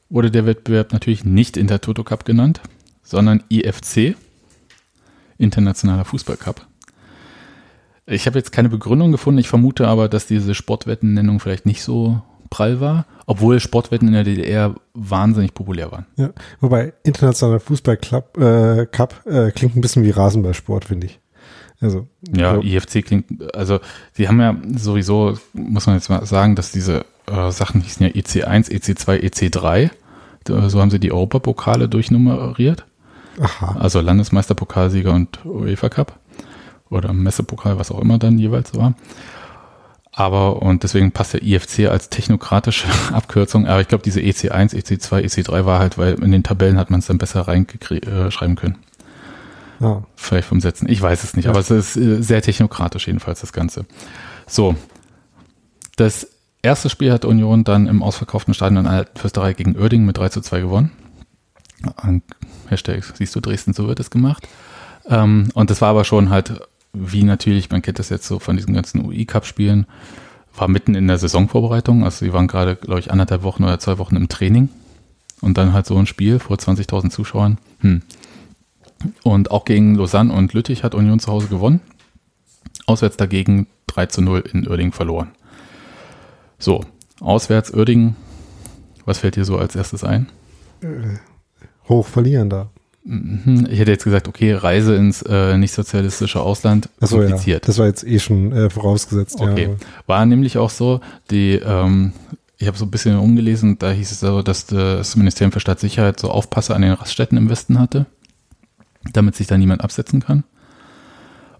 [0.09, 2.61] wurde der Wettbewerb natürlich nicht Intertoto Cup genannt,
[3.03, 4.15] sondern IFC,
[5.37, 6.65] Internationaler Fußballcup.
[8.07, 9.37] Ich habe jetzt keine Begründung gefunden.
[9.37, 14.23] Ich vermute aber, dass diese Sportwettennennung vielleicht nicht so prall war, obwohl Sportwetten in der
[14.23, 16.05] DDR wahnsinnig populär waren.
[16.15, 16.29] Ja,
[16.59, 21.19] wobei internationaler Fußballcup äh, Cup, äh, klingt ein bisschen wie Rasenballsport, finde ich.
[21.79, 22.61] Also, ja, so.
[22.61, 23.79] IFC klingt, also
[24.17, 28.11] die haben ja sowieso, muss man jetzt mal sagen, dass diese äh, Sachen hießen ja
[28.11, 29.91] EC1, EC2, EC3.
[30.47, 32.85] So haben sie die Europapokale durchnummeriert.
[33.39, 33.75] Aha.
[33.79, 36.17] Also Landesmeisterpokalsieger und UEFA Cup
[36.89, 38.93] oder Messepokal, was auch immer dann jeweils war.
[40.19, 43.67] Aber, und deswegen passt der IFC als technokratische Abkürzung.
[43.67, 47.01] Aber ich glaube, diese EC1, EC2, EC3 war halt, weil in den Tabellen hat man
[47.01, 48.79] es dann besser reinschreiben können.
[49.79, 50.01] Ja.
[50.15, 50.89] Vielleicht vom Setzen.
[50.89, 51.51] Ich weiß es nicht, ja.
[51.51, 53.85] aber es ist äh, sehr technokratisch jedenfalls das Ganze.
[54.47, 54.75] So.
[55.97, 56.27] Das
[56.63, 60.17] erste Spiel hat Union dann im ausverkauften Stadion in der Alten Fürsterei gegen Oerding mit
[60.17, 60.93] 3 zu 2 gewonnen.
[62.69, 64.47] Hashtag, siehst du, Dresden, so wird es gemacht.
[65.07, 66.59] Ähm, und das war aber schon halt,
[66.99, 69.85] wie natürlich, man kennt das jetzt so von diesen ganzen UI-Cup-Spielen,
[70.55, 72.03] war mitten in der Saisonvorbereitung.
[72.03, 74.69] Also sie waren gerade, glaube ich, anderthalb Wochen oder zwei Wochen im Training.
[75.39, 77.59] Und dann halt so ein Spiel vor 20.000 Zuschauern.
[77.81, 78.01] Hm.
[79.23, 81.81] Und auch gegen Lausanne und Lüttich hat Union zu Hause gewonnen.
[82.87, 85.31] Auswärts dagegen 3 zu 0 in Uerdingen verloren.
[86.57, 86.81] So,
[87.19, 88.15] auswärts Uerdingen.
[89.05, 90.27] Was fällt dir so als erstes ein?
[90.81, 91.19] Äh,
[91.87, 92.69] hoch verlieren da.
[93.09, 97.63] Ich hätte jetzt gesagt, okay, Reise ins äh, nicht sozialistische Ausland, Achso, kompliziert.
[97.63, 99.39] Ja, das war jetzt eh schon äh, vorausgesetzt.
[99.39, 99.69] Okay.
[99.69, 99.87] Ja.
[100.07, 100.99] War nämlich auch so,
[101.31, 102.11] die, ähm,
[102.57, 106.19] ich habe so ein bisschen umgelesen, da hieß es so, dass das Ministerium für Staatssicherheit
[106.19, 108.07] so Aufpasse an den Raststätten im Westen hatte,
[109.13, 110.43] damit sich da niemand absetzen kann.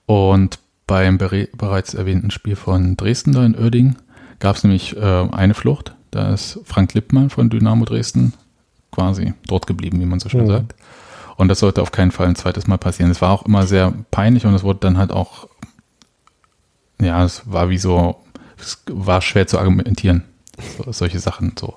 [0.06, 3.96] Und beim bereits erwähnten Spiel von Dresden da in Oerding
[4.40, 5.96] gab es nämlich äh, eine Flucht.
[6.12, 8.34] Da ist Frank Lippmann von Dynamo Dresden
[8.92, 10.52] quasi dort geblieben, wie man so schön mhm.
[10.52, 10.76] sagt.
[11.38, 13.12] Und das sollte auf keinen Fall ein zweites Mal passieren.
[13.12, 15.48] Es war auch immer sehr peinlich und es wurde dann halt auch,
[17.00, 18.18] ja, es war wie so,
[18.60, 20.24] es war schwer zu argumentieren.
[20.78, 21.76] So, solche Sachen so.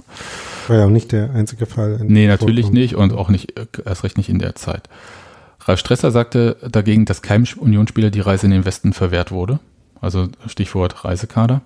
[0.67, 2.01] War ja auch nicht der einzige Fall.
[2.03, 2.81] Nee, natürlich Vorkommen.
[2.81, 3.53] nicht und auch nicht,
[3.85, 4.89] erst recht nicht in der Zeit.
[5.61, 9.61] Ralf Stresser sagte dagegen, dass keinem Unionsspieler die Reise in den Westen verwehrt wurde.
[10.01, 11.61] Also Stichwort Reisekader.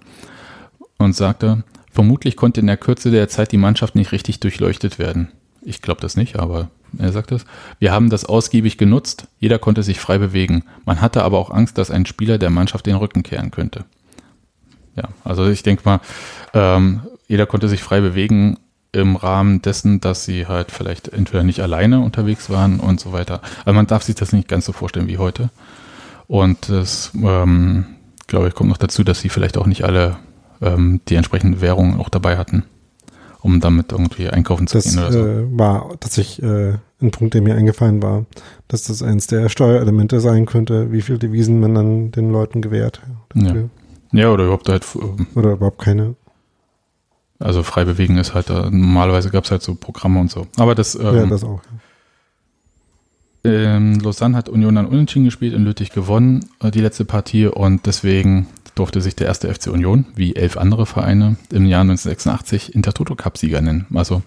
[0.98, 5.30] Und sagte, vermutlich konnte in der Kürze der Zeit die Mannschaft nicht richtig durchleuchtet werden.
[5.62, 7.44] Ich glaube das nicht, aber er sagt das.
[7.78, 9.26] Wir haben das ausgiebig genutzt.
[9.38, 10.64] Jeder konnte sich frei bewegen.
[10.84, 13.84] Man hatte aber auch Angst, dass ein Spieler der Mannschaft den Rücken kehren könnte.
[14.96, 16.00] Ja, also ich denke mal,
[16.52, 18.58] ähm, jeder konnte sich frei bewegen
[18.92, 23.40] im Rahmen dessen, dass sie halt vielleicht entweder nicht alleine unterwegs waren und so weiter.
[23.64, 25.50] Also man darf sich das nicht ganz so vorstellen wie heute.
[26.28, 27.86] Und das, ähm,
[28.28, 30.16] glaube ich, kommt noch dazu, dass sie vielleicht auch nicht alle
[30.62, 32.64] ähm, die entsprechenden Währungen auch dabei hatten
[33.44, 35.18] um damit irgendwie einkaufen zu das, gehen oder so.
[35.18, 38.24] Äh, war tatsächlich äh, ein Punkt, der mir eingefallen war,
[38.68, 43.02] dass das eins der Steuerelemente sein könnte, wie viel Devisen man dann den Leuten gewährt.
[43.34, 43.54] Ja.
[44.12, 44.86] ja, oder überhaupt halt.
[44.94, 46.14] Ähm, oder überhaupt keine.
[47.38, 50.46] Also frei bewegen ist halt, äh, normalerweise gab es halt so Programme und so.
[50.56, 50.94] Aber das.
[50.94, 51.60] Ähm, ja, das auch.
[53.44, 57.84] Ähm, Lausanne hat Union dann unentschieden gespielt, in Lüttich gewonnen, äh, die letzte Partie und
[57.86, 63.14] deswegen durfte sich der erste FC Union, wie elf andere Vereine, im Jahr 1986 Intertoto
[63.14, 63.86] Cup-Sieger nennen.
[63.94, 64.22] Also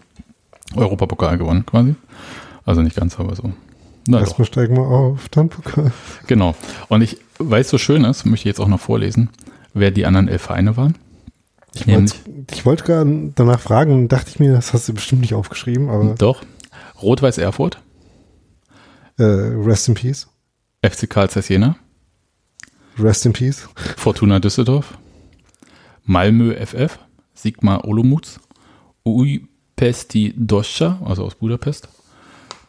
[0.76, 1.96] Europapokal gewonnen quasi.
[2.66, 3.52] Also nicht ganz, aber so.
[4.08, 4.54] Na Erstmal doch.
[4.54, 5.92] steigen wir auf, dann Pokal.
[6.28, 6.56] Genau.
[6.88, 9.30] Und ich, weil es so schön ist, möchte ich jetzt auch noch vorlesen,
[9.74, 10.96] wer die anderen elf Vereine waren.
[11.74, 12.14] Ich wollte,
[12.52, 16.16] ich wollte gerade danach fragen, dachte ich mir, das hast du bestimmt nicht aufgeschrieben, aber.
[16.18, 16.44] Doch.
[17.02, 17.80] Rot-Weiß Erfurt.
[19.18, 20.28] Äh, rest in Peace.
[20.84, 21.76] FC Karl Zeiss Jena.
[23.00, 23.68] Rest in Peace.
[23.98, 24.98] Fortuna Düsseldorf,
[26.04, 27.00] Malmö FF,
[27.34, 28.40] Sigmar Olomouc,
[29.06, 31.90] Uipesti Doscha, also aus Budapest,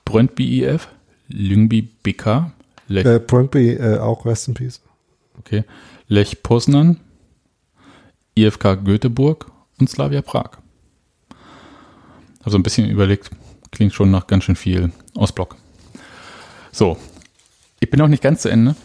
[0.04, 0.88] Brøndby IF,
[1.28, 2.52] Lyngby BK,
[2.88, 4.80] Lech, äh, Brøndby äh, auch Rest in Peace.
[5.38, 5.64] Okay.
[6.08, 6.98] Lech Poznan,
[8.34, 10.58] IFK Göteborg und Slavia Prag.
[12.42, 13.30] Also ein bisschen überlegt,
[13.70, 15.56] klingt schon nach ganz schön viel Ostblock.
[16.72, 16.96] So,
[17.80, 18.76] ich bin noch nicht ganz zu Ende.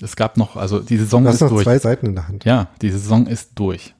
[0.00, 1.64] Es gab noch, also die Saison du hast ist noch durch.
[1.64, 2.44] zwei Seiten in der Hand.
[2.44, 3.94] Ja, die Saison ist durch.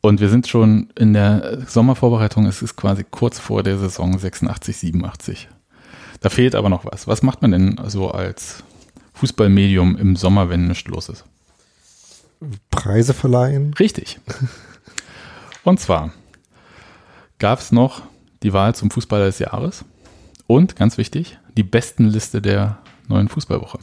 [0.00, 4.76] Und wir sind schon in der Sommervorbereitung, es ist quasi kurz vor der Saison 86,
[4.78, 5.48] 87.
[6.20, 7.06] Da fehlt aber noch was.
[7.06, 8.62] Was macht man denn so als
[9.14, 11.24] Fußballmedium im Sommer, wenn nichts los ist?
[12.70, 13.74] Preise verleihen.
[13.74, 14.18] Richtig.
[15.64, 16.12] Und zwar
[17.38, 18.02] gab es noch
[18.42, 19.84] die Wahl zum Fußballer des Jahres
[20.50, 23.78] und, ganz wichtig, die besten Liste der neuen Fußballwoche.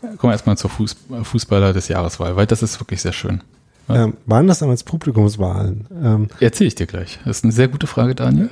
[0.00, 3.42] Kommen wir erstmal zur Fuß Fußballer des Jahreswahl, weil das ist wirklich sehr schön.
[3.88, 5.88] Ähm, waren das damals Publikumswahlen?
[6.00, 7.18] Ähm, Erzähle ich dir gleich.
[7.24, 8.50] Das ist eine sehr gute Frage, Daniel.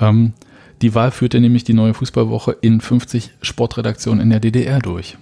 [0.00, 0.32] Ähm,
[0.82, 5.16] die Wahl führte nämlich die neue Fußballwoche in 50 Sportredaktionen in der DDR durch.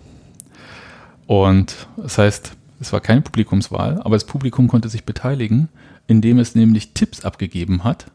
[1.27, 5.69] Und das heißt, es war keine Publikumswahl, aber das Publikum konnte sich beteiligen,
[6.07, 8.07] indem es nämlich Tipps abgegeben hat,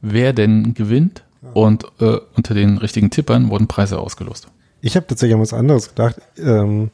[0.00, 1.22] wer denn gewinnt.
[1.52, 4.48] Und äh, unter den richtigen Tippern wurden Preise ausgelost.
[4.80, 6.16] Ich habe tatsächlich an was anderes gedacht.
[6.38, 6.90] Ähm,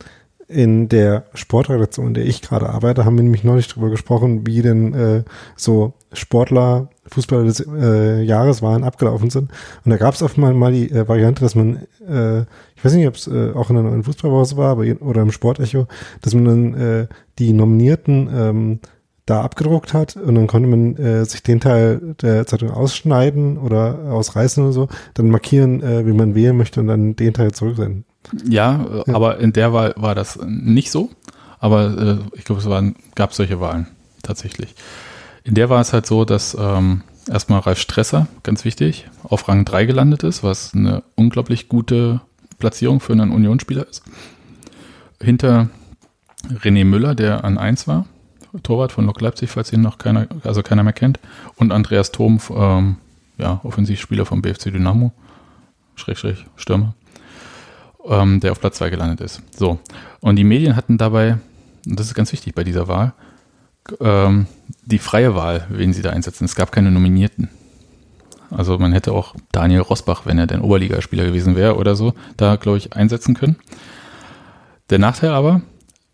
[0.51, 4.63] in der Sportredaktion, in der ich gerade arbeite, haben wir nämlich neulich darüber gesprochen, wie
[4.63, 5.23] denn äh,
[5.55, 9.51] so Sportler, Fußballer des äh, Jahres waren, abgelaufen sind.
[9.85, 12.41] Und da gab es oft mal, die äh, Variante, dass man, äh,
[12.75, 15.31] ich weiß nicht, ob es äh, auch in der neuen Fußballwoche war, aber, oder im
[15.31, 15.87] Sportecho,
[16.21, 17.07] dass man dann äh,
[17.39, 18.81] die Nominierten ähm,
[19.31, 23.99] da abgedruckt hat und dann konnte man äh, sich den Teil der Zeitung ausschneiden oder
[24.11, 28.05] ausreißen oder so, dann markieren, äh, wie man wählen möchte und dann den Teil zurücksenden.
[28.45, 29.14] Ja, ja.
[29.14, 31.11] aber in der Wahl war das nicht so.
[31.59, 33.87] Aber äh, ich glaube, es waren, gab solche Wahlen
[34.22, 34.74] tatsächlich.
[35.45, 39.64] In der war es halt so, dass ähm, erstmal Ralf Stresser, ganz wichtig, auf Rang
[39.64, 42.20] 3 gelandet ist, was eine unglaublich gute
[42.59, 44.03] Platzierung für einen Unionsspieler ist.
[45.22, 45.68] Hinter
[46.49, 48.07] René Müller, der an 1 war,
[48.63, 51.19] Torwart von Lok Leipzig, falls ihn noch keiner, also keiner mehr kennt,
[51.57, 52.97] und Andreas Thom, ähm,
[53.39, 55.13] ja, Offensivspieler vom BFC Dynamo,
[55.95, 56.19] Schräg,
[56.57, 56.95] Stürmer,
[58.07, 59.43] ähm, der auf Platz 2 gelandet ist.
[59.57, 59.79] So.
[60.21, 61.39] Und die Medien hatten dabei,
[61.87, 63.13] und das ist ganz wichtig bei dieser Wahl,
[64.01, 64.47] ähm,
[64.85, 66.45] die freie Wahl, wen sie da einsetzen.
[66.45, 67.49] Es gab keine Nominierten.
[68.51, 72.57] Also man hätte auch Daniel Rosbach, wenn er denn Oberligaspieler gewesen wäre oder so, da,
[72.57, 73.57] glaube ich, einsetzen können.
[74.91, 75.63] Der Nachteil aber,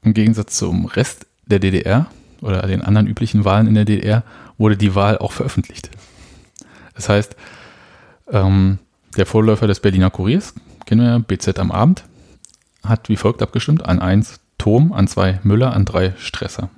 [0.02, 2.06] im Gegensatz zum Rest der DDR
[2.40, 4.24] oder den anderen üblichen Wahlen in der DDR,
[4.58, 5.90] wurde die Wahl auch veröffentlicht.
[6.94, 7.36] Das heißt,
[8.30, 8.78] ähm,
[9.16, 10.54] der Vorläufer des Berliner Kuriers,
[10.86, 12.04] kennen wir ja, BZ am Abend,
[12.84, 16.70] hat wie folgt abgestimmt: an 1 Tom, an 2 Müller, an 3 Stresser.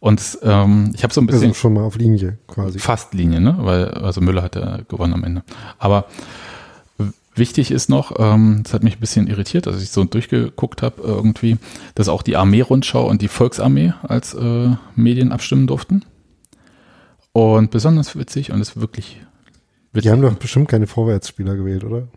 [0.00, 1.48] Und ähm, ich habe so ein bisschen.
[1.48, 2.78] Also schon mal auf Linie quasi.
[2.78, 3.56] Fast Linie, ne?
[3.58, 5.42] Weil, also Müller hat ja gewonnen am Ende.
[5.78, 6.06] Aber
[7.34, 11.02] wichtig ist noch, ähm, das hat mich ein bisschen irritiert, als ich so durchgeguckt habe,
[11.02, 11.58] irgendwie,
[11.94, 16.04] dass auch die Armee-Rundschau und die Volksarmee als äh, Medien abstimmen durften.
[17.32, 19.20] Und besonders witzig und ist wirklich
[19.92, 20.04] witzig.
[20.04, 22.08] Die haben doch bestimmt keine Vorwärtsspieler gewählt, oder?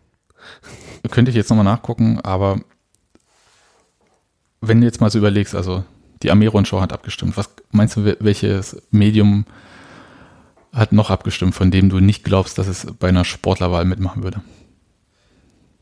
[1.09, 2.59] Könnte ich jetzt nochmal nachgucken, aber
[4.61, 5.84] wenn du jetzt mal so überlegst, also
[6.24, 7.38] die Armee-Rundschau hat abgestimmt.
[7.38, 9.45] Was meinst du, welches Medium
[10.74, 14.41] hat noch abgestimmt, von dem du nicht glaubst, dass es bei einer Sportlerwahl mitmachen würde?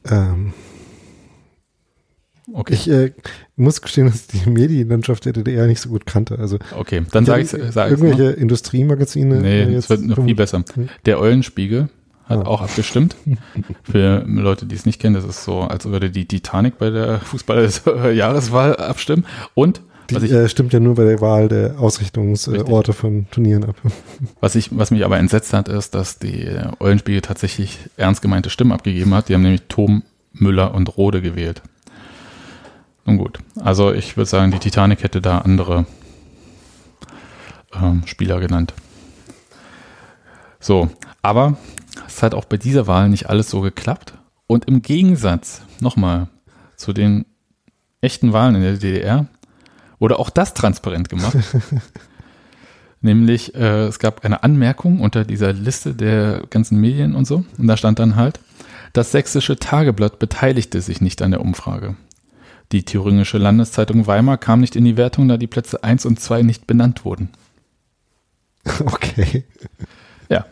[0.09, 0.53] Ähm,
[2.53, 2.73] okay.
[2.73, 3.11] Ich äh,
[3.55, 6.39] muss gestehen, dass ich die Medienlandschaft der DDR nicht so gut kannte.
[6.39, 8.31] Also, okay, dann sage ich sag Irgendwelche ne?
[8.31, 9.41] Industriemagazine.
[9.41, 10.63] Nee, es wird noch viel besser.
[11.05, 11.89] Der Eulenspiegel
[12.25, 12.49] hat oh.
[12.49, 13.15] auch abgestimmt.
[13.83, 17.19] Für Leute, die es nicht kennen, das ist so, als würde die Titanic bei der
[17.19, 19.25] Fußball-Jahreswahl abstimmen.
[19.53, 23.75] Und die ich, äh, stimmt ja nur bei der Wahl der Ausrichtungsorte von Turnieren ab.
[24.39, 26.47] Was, ich, was mich aber entsetzt hat, ist, dass die
[26.79, 29.29] Eulenspiegel tatsächlich ernst gemeinte Stimmen abgegeben hat.
[29.29, 30.03] Die haben nämlich Tom,
[30.33, 31.61] Müller und Rode gewählt.
[33.05, 35.85] Nun gut, also ich würde sagen, die Titanic hätte da andere
[37.73, 38.73] ähm, Spieler genannt.
[40.59, 40.89] So,
[41.21, 41.57] aber
[42.07, 44.15] es hat auch bei dieser Wahl nicht alles so geklappt.
[44.47, 46.27] Und im Gegensatz, nochmal,
[46.75, 47.25] zu den
[48.01, 49.27] echten Wahlen in der DDR
[49.99, 51.37] wurde auch das transparent gemacht.
[53.01, 57.45] Nämlich, äh, es gab eine Anmerkung unter dieser Liste der ganzen Medien und so.
[57.57, 58.39] Und da stand dann halt,
[58.93, 61.95] das sächsische Tageblatt beteiligte sich nicht an der Umfrage.
[62.71, 66.41] Die thüringische Landeszeitung Weimar kam nicht in die Wertung, da die Plätze 1 und 2
[66.41, 67.29] nicht benannt wurden.
[68.85, 69.43] Okay.
[70.27, 70.45] Ja.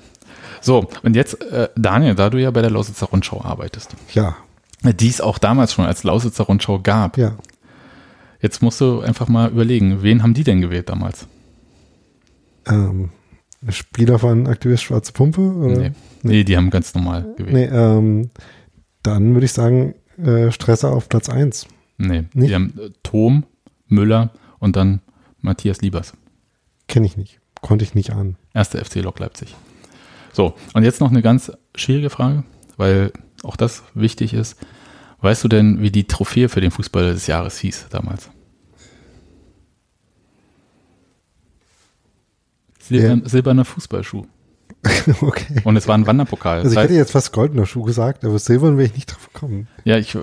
[0.62, 3.96] So, und jetzt, äh, Daniel, da du ja bei der Lausitzer Rundschau arbeitest.
[4.14, 4.36] Ja.
[4.84, 7.18] Die es auch damals schon als Lausitzer Rundschau gab.
[7.18, 7.36] Ja.
[8.44, 11.28] Jetzt musst du einfach mal überlegen, wen haben die denn gewählt damals?
[12.68, 13.10] Ähm,
[13.70, 15.40] Spieler von Aktivist Schwarze Pumpe?
[15.40, 15.78] Oder?
[15.80, 15.92] Nee.
[16.24, 16.44] nee.
[16.44, 17.54] die haben ganz normal gewählt.
[17.54, 18.32] Nee, ähm,
[19.02, 21.68] dann würde ich sagen, äh, Stresser auf Platz 1.
[21.98, 22.50] Nee, nicht?
[22.50, 23.46] die haben äh, Tom,
[23.88, 25.00] Müller und dann
[25.40, 26.12] Matthias Liebers.
[26.90, 27.40] Kenne ich nicht.
[27.62, 28.36] Konnte ich nicht an.
[28.54, 29.56] Erste FC Lok Leipzig.
[30.34, 32.44] So, und jetzt noch eine ganz schwierige Frage,
[32.76, 33.14] weil
[33.44, 34.58] auch das wichtig ist.
[35.22, 38.30] Weißt du denn, wie die Trophäe für den Fußballer des Jahres hieß damals?
[42.88, 44.24] Silbern, Silberner Fußballschuh.
[45.22, 45.62] okay.
[45.64, 46.60] Und es war ein Wanderpokal.
[46.60, 49.68] Also ich hätte jetzt fast goldener Schuh gesagt, aber silbern wäre ich nicht drauf gekommen.
[49.86, 50.18] Ja, ich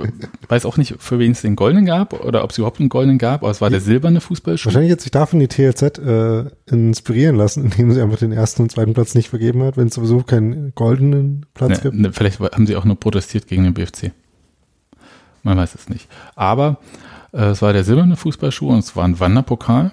[0.49, 3.17] weiß auch nicht, für wen es den goldenen gab oder ob es überhaupt einen goldenen
[3.17, 4.67] gab, aber es war der silberne Fußballschuh.
[4.67, 8.71] Wahrscheinlich hat sich davon die TLZ äh, inspirieren lassen, indem sie einfach den ersten und
[8.73, 11.95] zweiten Platz nicht vergeben hat, wenn es sowieso keinen goldenen Platz Ne, gibt.
[11.95, 14.13] ne, vielleicht haben sie auch nur protestiert gegen den BFC.
[15.43, 16.07] Man weiß es nicht.
[16.35, 16.79] Aber
[17.33, 19.93] äh, es war der silberne Fußballschuh und es war ein Wanderpokal.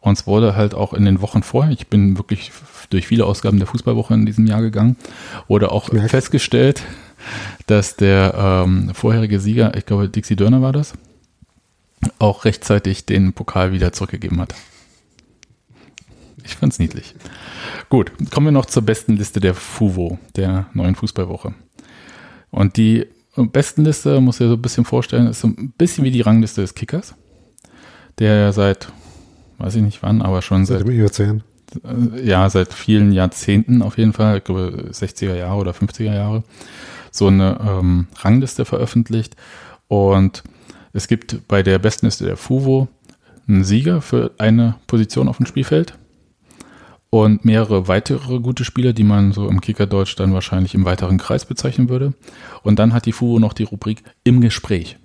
[0.00, 2.52] Und es wurde halt auch in den Wochen vorher, ich bin wirklich
[2.90, 4.96] durch viele Ausgaben der Fußballwoche in diesem Jahr gegangen,
[5.48, 6.82] wurde auch festgestellt,
[7.66, 10.94] dass der ähm, vorherige Sieger, ich glaube Dixie Dörner war das,
[12.18, 14.54] auch rechtzeitig den Pokal wieder zurückgegeben hat.
[16.44, 17.14] Ich fand's niedlich.
[17.88, 21.54] Gut, kommen wir noch zur besten Liste der FUVO, der neuen Fußballwoche.
[22.50, 26.04] Und die besten Liste, muss ich dir so ein bisschen vorstellen, ist so ein bisschen
[26.04, 27.14] wie die Rangliste des Kickers,
[28.18, 28.88] der ja seit,
[29.58, 31.42] weiß ich nicht wann, aber schon Seit seit, dem Eozän.
[31.84, 36.42] äh, ja, seit vielen Jahrzehnten auf jeden Fall, ich glaube 60er Jahre oder 50er Jahre,
[37.10, 39.36] so eine ähm, Rangliste veröffentlicht.
[39.88, 40.42] Und
[40.92, 42.88] es gibt bei der besten Liste der FUVO
[43.46, 45.94] einen Sieger für eine Position auf dem Spielfeld
[47.10, 51.46] und mehrere weitere gute Spieler, die man so im Kicker-Deutsch dann wahrscheinlich im weiteren Kreis
[51.46, 52.12] bezeichnen würde.
[52.62, 54.98] Und dann hat die FUVO noch die Rubrik im Gespräch.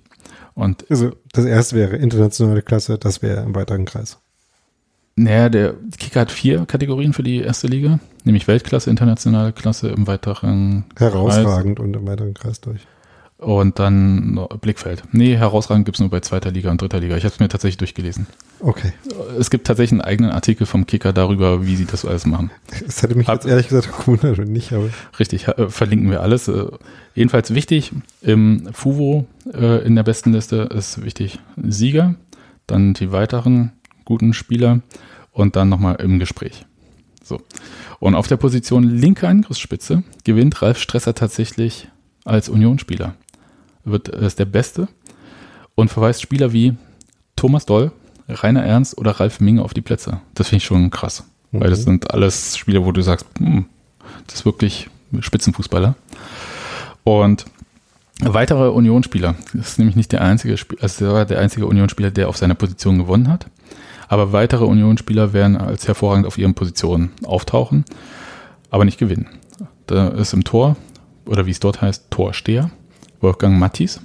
[0.54, 4.18] Und Also das erste wäre internationale Klasse, das wäre im weiteren Kreis.
[5.16, 10.06] Naja, der Kicker hat vier Kategorien für die erste Liga, nämlich Weltklasse, internationale Klasse im
[10.06, 12.80] weiteren Herausragend und im weiteren Kreis durch.
[13.38, 15.02] Und dann Blickfeld.
[15.12, 17.16] Nee, herausragend gibt's nur bei zweiter Liga und dritter Liga.
[17.16, 18.26] Ich habe es mir tatsächlich durchgelesen.
[18.60, 18.92] Okay.
[19.38, 22.50] Es gibt tatsächlich einen eigenen Artikel vom Kicker darüber, wie sie das alles machen.
[22.86, 24.88] Das hätte mich jetzt ehrlich gesagt gewundert, wenn nicht, aber
[25.18, 26.48] Richtig, äh, verlinken wir alles.
[26.48, 26.66] Äh,
[27.14, 27.92] jedenfalls wichtig,
[28.22, 32.14] im FUVO äh, in der besten Liste ist wichtig Sieger,
[32.66, 33.72] dann die weiteren
[34.04, 34.80] guten Spieler
[35.32, 36.64] und dann nochmal im Gespräch.
[37.22, 37.40] So.
[38.00, 41.88] Und auf der Position linke Angriffsspitze gewinnt Ralf Stresser tatsächlich
[42.24, 43.14] als Unionsspieler.
[43.84, 44.88] Wird äh, ist der Beste
[45.74, 46.74] und verweist Spieler wie
[47.36, 47.92] Thomas Doll,
[48.28, 50.20] Rainer Ernst oder Ralf Minge auf die Plätze.
[50.34, 51.24] Das finde ich schon krass.
[51.52, 51.84] Weil das Mhm.
[51.84, 53.66] sind alles Spieler, wo du sagst, hm,
[54.26, 54.88] das ist wirklich
[55.20, 55.94] Spitzenfußballer.
[57.04, 57.44] Und
[58.20, 62.54] weitere Unionsspieler, das ist nämlich nicht der einzige, also der einzige Unionsspieler, der auf seiner
[62.54, 63.46] Position gewonnen hat.
[64.08, 67.84] Aber weitere Unionsspieler werden als hervorragend auf ihren Positionen auftauchen,
[68.70, 69.28] aber nicht gewinnen.
[69.86, 70.76] Da ist im Tor,
[71.26, 72.70] oder wie es dort heißt, Torsteher,
[73.20, 74.00] Wolfgang Mattis.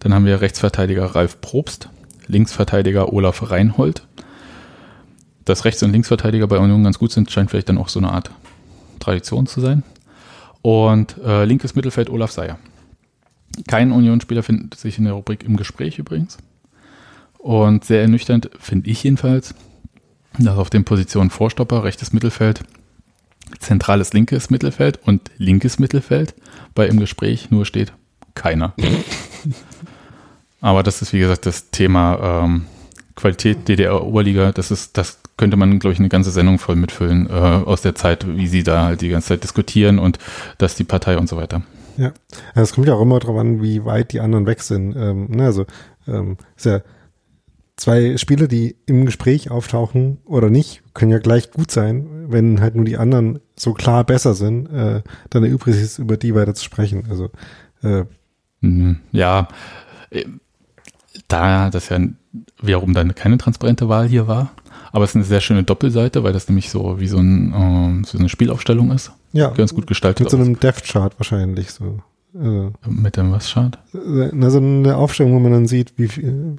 [0.00, 1.88] Dann haben wir Rechtsverteidiger Ralf Probst,
[2.26, 4.06] Linksverteidiger Olaf Reinhold.
[5.44, 8.12] Dass Rechts- und Linksverteidiger bei Union ganz gut sind, scheint vielleicht dann auch so eine
[8.12, 8.30] Art
[9.00, 9.82] Tradition zu sein.
[10.62, 12.58] Und äh, linkes Mittelfeld Olaf Seyer.
[13.66, 16.38] Kein Unionsspieler findet sich in der Rubrik im Gespräch übrigens.
[17.42, 19.56] Und sehr ernüchternd finde ich jedenfalls,
[20.38, 22.62] dass auf den Positionen Vorstopper, rechtes Mittelfeld,
[23.58, 26.34] zentrales linkes Mittelfeld und linkes Mittelfeld
[26.76, 27.92] bei im Gespräch nur steht
[28.34, 28.74] keiner.
[30.60, 32.66] Aber das ist wie gesagt das Thema ähm,
[33.16, 34.52] Qualität DDR-Oberliga.
[34.52, 37.96] Das ist, das könnte man, glaube ich, eine ganze Sendung voll mitfüllen äh, aus der
[37.96, 40.20] Zeit, wie sie da halt die ganze Zeit diskutieren und
[40.58, 41.62] dass die Partei und so weiter.
[41.96, 42.12] Ja,
[42.54, 44.94] es kommt ja auch immer darauf an, wie weit die anderen weg sind.
[44.94, 45.66] Ähm, ne, also
[46.06, 46.80] ähm, ist ja
[47.76, 52.74] zwei Spieler, die im Gespräch auftauchen oder nicht, können ja gleich gut sein, wenn halt
[52.74, 56.64] nur die anderen so klar besser sind, äh, dann erübrigt es über die weiter zu
[56.64, 57.04] sprechen.
[57.08, 57.30] Also
[57.82, 58.04] äh,
[58.64, 58.98] Mhm.
[59.10, 59.48] Ja,
[60.10, 60.24] äh,
[61.28, 61.98] da das ja
[62.62, 64.52] wiederum dann keine transparente Wahl hier war,
[64.92, 68.04] aber es ist eine sehr schöne Doppelseite, weil das nämlich so wie so, ein, ähm,
[68.04, 69.10] so eine Spielaufstellung ist.
[69.32, 70.20] ja, Ganz gut gestaltet.
[70.24, 71.98] mit so einem Death-Chart wahrscheinlich so.
[72.34, 73.78] Äh, Mit dem was Chart?
[73.92, 76.56] na, so eine Aufstellung, wo man dann sieht, wie viel,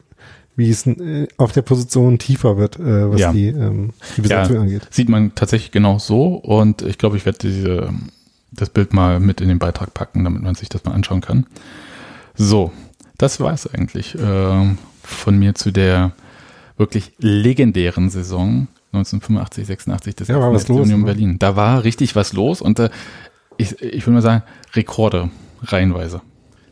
[0.55, 3.31] wie es äh, auf der Position tiefer wird, äh, was Ja.
[3.31, 4.87] die, ähm, die Besetzung angeht.
[4.91, 7.89] Sieht man tatsächlich genau so und ich glaube, ich werde diese,
[8.51, 11.45] das Bild mal mit in den Beitrag packen, damit man sich das mal anschauen kann.
[12.35, 12.71] So,
[13.17, 16.11] das war es eigentlich ähm, von mir zu der
[16.77, 21.05] wirklich legendären Saison 1985, 86 des Ja, war was los, Union ne?
[21.05, 21.39] Berlin.
[21.39, 22.89] Da war richtig was los und äh,
[23.57, 24.43] ich, ich würde mal sagen,
[24.73, 25.29] Rekorde
[25.63, 26.21] reihenweise.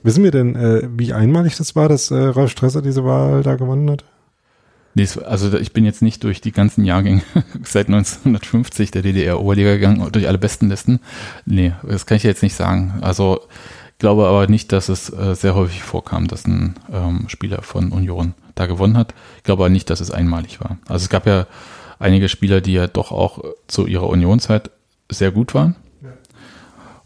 [0.04, 3.56] Wissen wir denn, äh, wie einmalig das war, dass äh, Ralf Stresser diese Wahl da
[3.56, 4.04] gewonnen hat?
[4.94, 7.22] Nee, Also ich bin jetzt nicht durch die ganzen Jahrgänge
[7.64, 11.00] seit 1950 der DDR-Oberliga gegangen, durch alle besten Listen.
[11.46, 12.96] Nee, das kann ich jetzt nicht sagen.
[13.02, 13.42] Also
[14.00, 18.34] glaube aber nicht, dass es äh, sehr häufig vorkam, dass ein ähm, Spieler von Union
[18.56, 19.14] da gewonnen hat.
[19.38, 20.78] Ich glaube aber nicht, dass es einmalig war.
[20.88, 21.46] Also es gab ja
[22.00, 24.72] einige Spieler, die ja doch auch äh, zu ihrer Unionzeit
[25.10, 25.76] sehr gut waren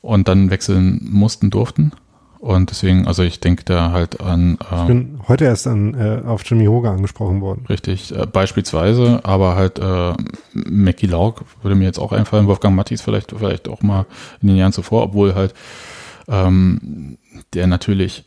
[0.01, 1.91] und dann wechseln mussten, durften
[2.45, 4.59] Und deswegen, also ich denke da halt an.
[4.71, 7.65] Äh, ich bin heute erst an, äh, auf Jimmy Hoga angesprochen worden.
[7.67, 10.13] Richtig, äh, beispielsweise, aber halt äh,
[10.53, 14.05] Mackie Lauk würde mir jetzt auch einfallen, Wolfgang Mattis vielleicht, vielleicht auch mal
[14.43, 15.55] in den Jahren zuvor, obwohl halt
[16.27, 17.17] ähm,
[17.55, 18.25] der natürlich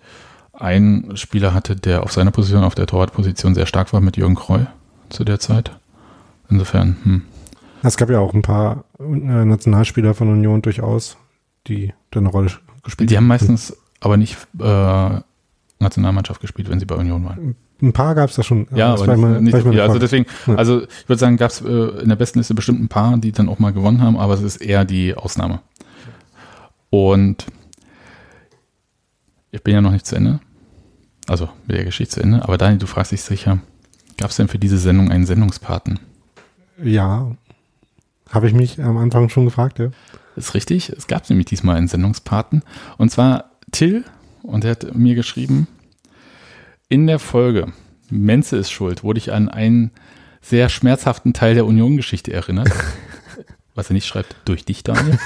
[0.53, 4.35] einen Spieler hatte, der auf seiner Position, auf der Torwartposition sehr stark war mit Jürgen
[4.35, 4.62] Kreu
[5.11, 5.71] zu der Zeit.
[6.51, 7.23] Insofern, hm.
[7.85, 11.16] Es gab ja auch ein paar äh, Nationalspieler von Union durchaus,
[11.69, 12.51] die da eine Rolle
[12.83, 13.07] gespielt haben.
[13.07, 15.20] Die haben meistens aber nicht äh,
[15.80, 17.57] Nationalmannschaft gespielt, wenn sie bei Union waren.
[17.80, 18.66] Ein paar gab es da schon.
[18.74, 19.80] Ja, aber nicht, mal, nicht so viel.
[19.80, 20.57] Also deswegen, ja.
[20.57, 21.68] also ich würde sagen, gab es äh,
[22.03, 24.42] in der besten Liste bestimmt ein paar, die dann auch mal gewonnen haben, aber es
[24.42, 25.61] ist eher die Ausnahme.
[26.90, 27.46] Und
[29.53, 30.40] ich bin ja noch nicht zu Ende.
[31.28, 32.42] Also mit der Geschichte zu Ende.
[32.42, 33.59] Aber Daniel, du fragst dich sicher,
[34.16, 36.01] gab es denn für diese Sendung einen Sendungspaten?
[36.82, 37.30] Ja,
[38.30, 39.90] habe ich mich am Anfang schon gefragt, ja.
[40.36, 40.90] Ist richtig.
[40.90, 42.62] Es gab nämlich diesmal einen Sendungspaten.
[42.96, 44.05] Und zwar Till,
[44.43, 45.66] und er hat mir geschrieben,
[46.89, 47.73] in der Folge
[48.11, 49.91] Menze ist schuld, wurde ich an einen
[50.41, 52.71] sehr schmerzhaften Teil der Union-Geschichte erinnert.
[53.75, 55.19] Was er nicht schreibt, durch dich, Daniel.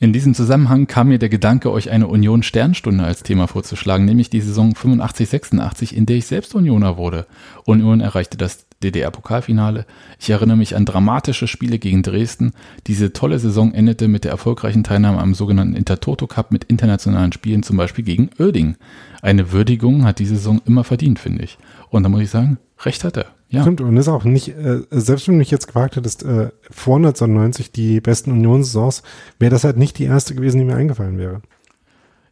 [0.00, 4.40] In diesem Zusammenhang kam mir der Gedanke, euch eine Union-Sternstunde als Thema vorzuschlagen, nämlich die
[4.40, 7.26] Saison 85-86, in der ich selbst Unioner wurde.
[7.64, 9.86] Union erreichte das DDR-Pokalfinale.
[10.20, 12.52] Ich erinnere mich an dramatische Spiele gegen Dresden.
[12.86, 17.64] Diese tolle Saison endete mit der erfolgreichen Teilnahme am sogenannten Intertoto Cup mit internationalen Spielen,
[17.64, 18.76] zum Beispiel gegen Oerding.
[19.22, 21.58] Eine Würdigung hat diese Saison immer verdient, finde ich.
[21.90, 23.26] Und da muss ich sagen, recht hat er.
[23.50, 23.62] Ja.
[23.62, 26.96] Stimmt, und ist auch nicht, äh, selbst wenn du mich jetzt gefragt hättest, äh, vor
[26.96, 29.02] 1990 die besten Unionssaisons,
[29.38, 31.40] wäre das halt nicht die erste gewesen, die mir eingefallen wäre.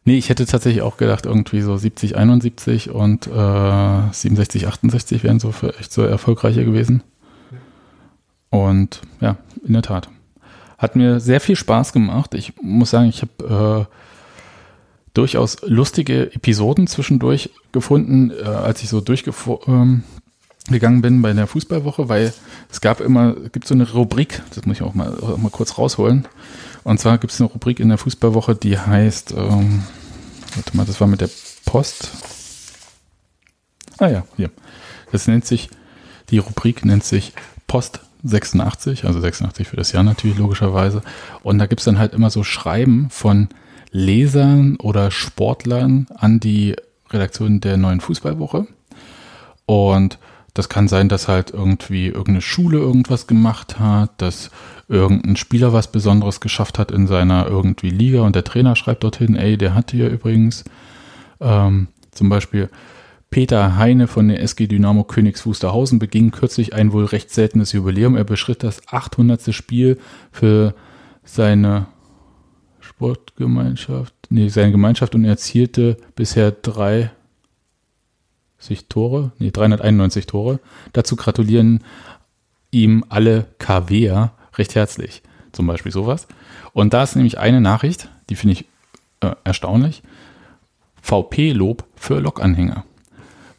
[0.05, 5.39] Nee, ich hätte tatsächlich auch gedacht, irgendwie so 70, 71 und äh, 67, 68 wären
[5.39, 7.03] so für echt so erfolgreicher gewesen.
[8.49, 10.09] Und ja, in der Tat.
[10.77, 12.35] Hat mir sehr viel Spaß gemacht.
[12.35, 13.93] Ich muss sagen, ich habe äh,
[15.17, 20.03] durchaus lustige Episoden zwischendurch gefunden, äh, als ich so durchgegangen
[20.69, 22.33] ähm, bin bei der Fußballwoche, weil
[22.71, 25.77] es gab immer, gibt so eine Rubrik, das muss ich auch mal, auch mal kurz
[25.77, 26.27] rausholen.
[26.83, 29.83] Und zwar gibt es eine Rubrik in der Fußballwoche, die heißt, ähm,
[30.55, 31.29] warte mal, das war mit der
[31.65, 32.11] Post.
[33.97, 34.51] Ah ja, hier.
[35.11, 35.69] Das nennt sich,
[36.29, 37.33] die Rubrik nennt sich
[37.65, 41.01] Post 86, also 86 für das Jahr natürlich logischerweise.
[41.41, 43.49] Und da gibt es dann halt immer so Schreiben von
[43.91, 46.75] Lesern oder Sportlern an die
[47.09, 48.67] Redaktion der neuen Fußballwoche.
[49.65, 50.19] Und
[50.53, 54.49] das kann sein, dass halt irgendwie irgendeine Schule irgendwas gemacht hat, dass
[54.87, 59.35] irgendein Spieler was Besonderes geschafft hat in seiner irgendwie Liga und der Trainer schreibt dorthin,
[59.35, 60.63] ey, der hat hier übrigens
[61.39, 62.69] ähm, zum Beispiel
[63.29, 68.15] Peter Heine von der SG Dynamo Königs Wusterhausen beging kürzlich ein wohl recht seltenes Jubiläum.
[68.15, 69.53] Er beschritt das 800.
[69.53, 69.99] Spiel
[70.31, 70.73] für
[71.23, 71.87] seine
[72.97, 77.11] Sportgemeinschaft, nee, seine Gemeinschaft und erzielte bisher drei
[78.89, 80.59] Tore, nee, 391 Tore.
[80.93, 81.83] Dazu gratulieren
[82.71, 85.21] ihm alle KWer recht herzlich.
[85.51, 86.27] Zum Beispiel sowas.
[86.73, 88.65] Und da ist nämlich eine Nachricht, die finde ich
[89.21, 90.01] äh, erstaunlich.
[91.01, 92.83] VP-Lob für Lokanhänger.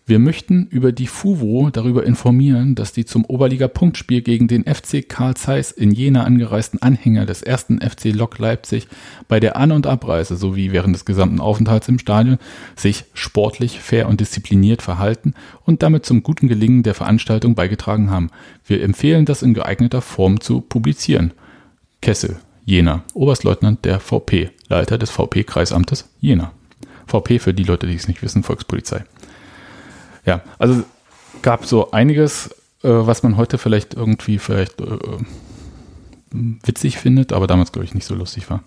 [0.08, 5.36] Wir möchten über die FUVO darüber informieren, dass die zum Oberliga-Punktspiel gegen den FC Karl
[5.36, 8.88] Zeiss in Jena angereisten Anhänger des ersten FC Lok Leipzig
[9.28, 12.38] bei der An- und Abreise sowie während des gesamten Aufenthalts im Stadion
[12.74, 15.34] sich sportlich, fair und diszipliniert verhalten
[15.66, 18.30] und damit zum guten Gelingen der Veranstaltung beigetragen haben.
[18.64, 21.34] Wir empfehlen das in geeigneter Form zu publizieren.
[22.00, 26.52] Kessel, Jena, Oberstleutnant der VP, Leiter des VP-Kreisamtes Jena.
[27.06, 29.04] VP für die Leute, die es nicht wissen, Volkspolizei.
[30.28, 30.84] Ja, also
[31.40, 32.50] gab so einiges,
[32.82, 34.98] äh, was man heute vielleicht irgendwie vielleicht äh,
[36.30, 38.62] witzig findet, aber damals glaube ich nicht so lustig war.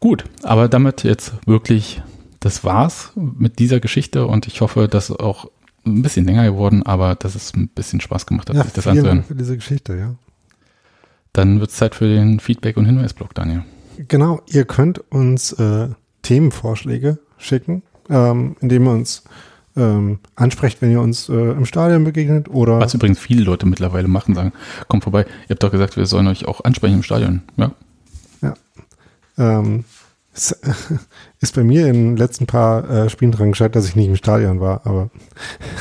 [0.00, 2.00] Gut, aber damit jetzt wirklich,
[2.40, 5.50] das war's mit dieser Geschichte und ich hoffe, dass auch
[5.84, 8.84] ein bisschen länger geworden, aber dass es ein bisschen Spaß gemacht hat, ja, sich das
[8.84, 9.18] vielen anzuhören.
[9.18, 10.14] Dank für diese Geschichte, ja.
[11.34, 13.64] Dann wird es Zeit für den Feedback- und Hinweisblock, Daniel.
[14.08, 15.90] Genau, ihr könnt uns äh,
[16.22, 19.22] Themenvorschläge schicken, ähm, indem ihr uns
[19.76, 22.80] ähm, ansprecht, wenn ihr uns äh, im Stadion begegnet oder.
[22.80, 24.52] Was übrigens viele Leute mittlerweile machen, sagen,
[24.88, 25.26] kommt vorbei.
[25.44, 27.42] Ihr habt doch gesagt, wir sollen euch auch ansprechen im Stadion.
[27.56, 27.72] Ja.
[28.42, 28.54] Ja.
[29.38, 29.84] Ähm,
[30.34, 30.58] es
[31.40, 34.16] ist bei mir in den letzten paar äh, Spielen dran gescheitert, dass ich nicht im
[34.16, 35.10] Stadion war, aber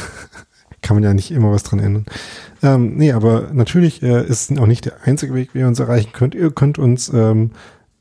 [0.82, 2.06] kann man ja nicht immer was dran ändern.
[2.62, 6.12] Ähm, nee, aber natürlich äh, ist auch nicht der einzige Weg, wie ihr uns erreichen
[6.14, 6.36] könnt.
[6.36, 7.52] Ihr könnt uns ähm,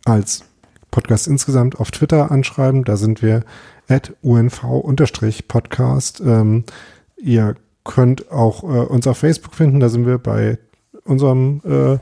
[0.04, 0.44] als
[0.90, 2.84] Podcast insgesamt auf Twitter anschreiben.
[2.84, 3.42] Da sind wir
[3.88, 6.20] at unv-podcast.
[6.20, 6.64] Ähm,
[7.16, 7.54] ihr
[7.84, 10.58] könnt auch äh, uns auf Facebook finden, da sind wir bei
[11.04, 11.98] unserem äh,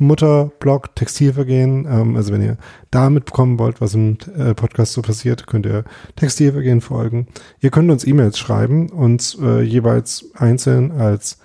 [0.00, 1.86] Mutterblog Textilvergehen.
[1.88, 2.56] Ähm, also wenn ihr
[2.90, 5.84] da mitbekommen wollt, was im äh, Podcast so passiert, könnt ihr
[6.16, 7.28] Textilvergehen folgen.
[7.60, 11.38] Ihr könnt uns E-Mails schreiben, uns äh, jeweils einzeln als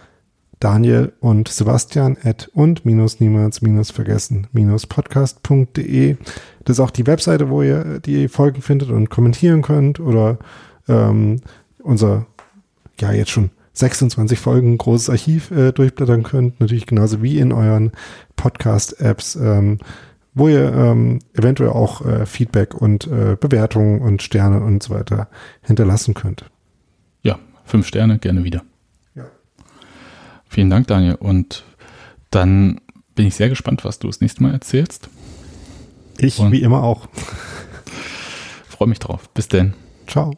[0.60, 6.18] Daniel und Sebastian at und minus niemals minus vergessen minus podcast.de.
[6.64, 10.40] Das ist auch die Webseite, wo ihr die Folgen findet und kommentieren könnt oder
[10.88, 11.42] ähm,
[11.84, 12.26] unser,
[13.00, 16.60] ja, jetzt schon 26 Folgen großes Archiv äh, durchblättern könnt.
[16.60, 17.92] Natürlich genauso wie in euren
[18.36, 19.80] Podcast-Apps, ähm,
[20.34, 25.28] wo ihr ähm, eventuell auch äh, Feedback und äh, Bewertungen und Sterne und so weiter
[25.62, 26.46] hinterlassen könnt.
[27.22, 28.64] Ja, fünf Sterne, gerne wieder.
[30.56, 31.16] Vielen Dank, Daniel.
[31.16, 31.66] Und
[32.32, 32.80] dann
[33.14, 35.10] bin ich sehr gespannt, was du das nächste Mal erzählst.
[36.18, 37.10] Ich Und wie immer auch.
[38.70, 39.28] Freue mich drauf.
[39.34, 39.74] Bis denn.
[40.08, 40.34] Ciao.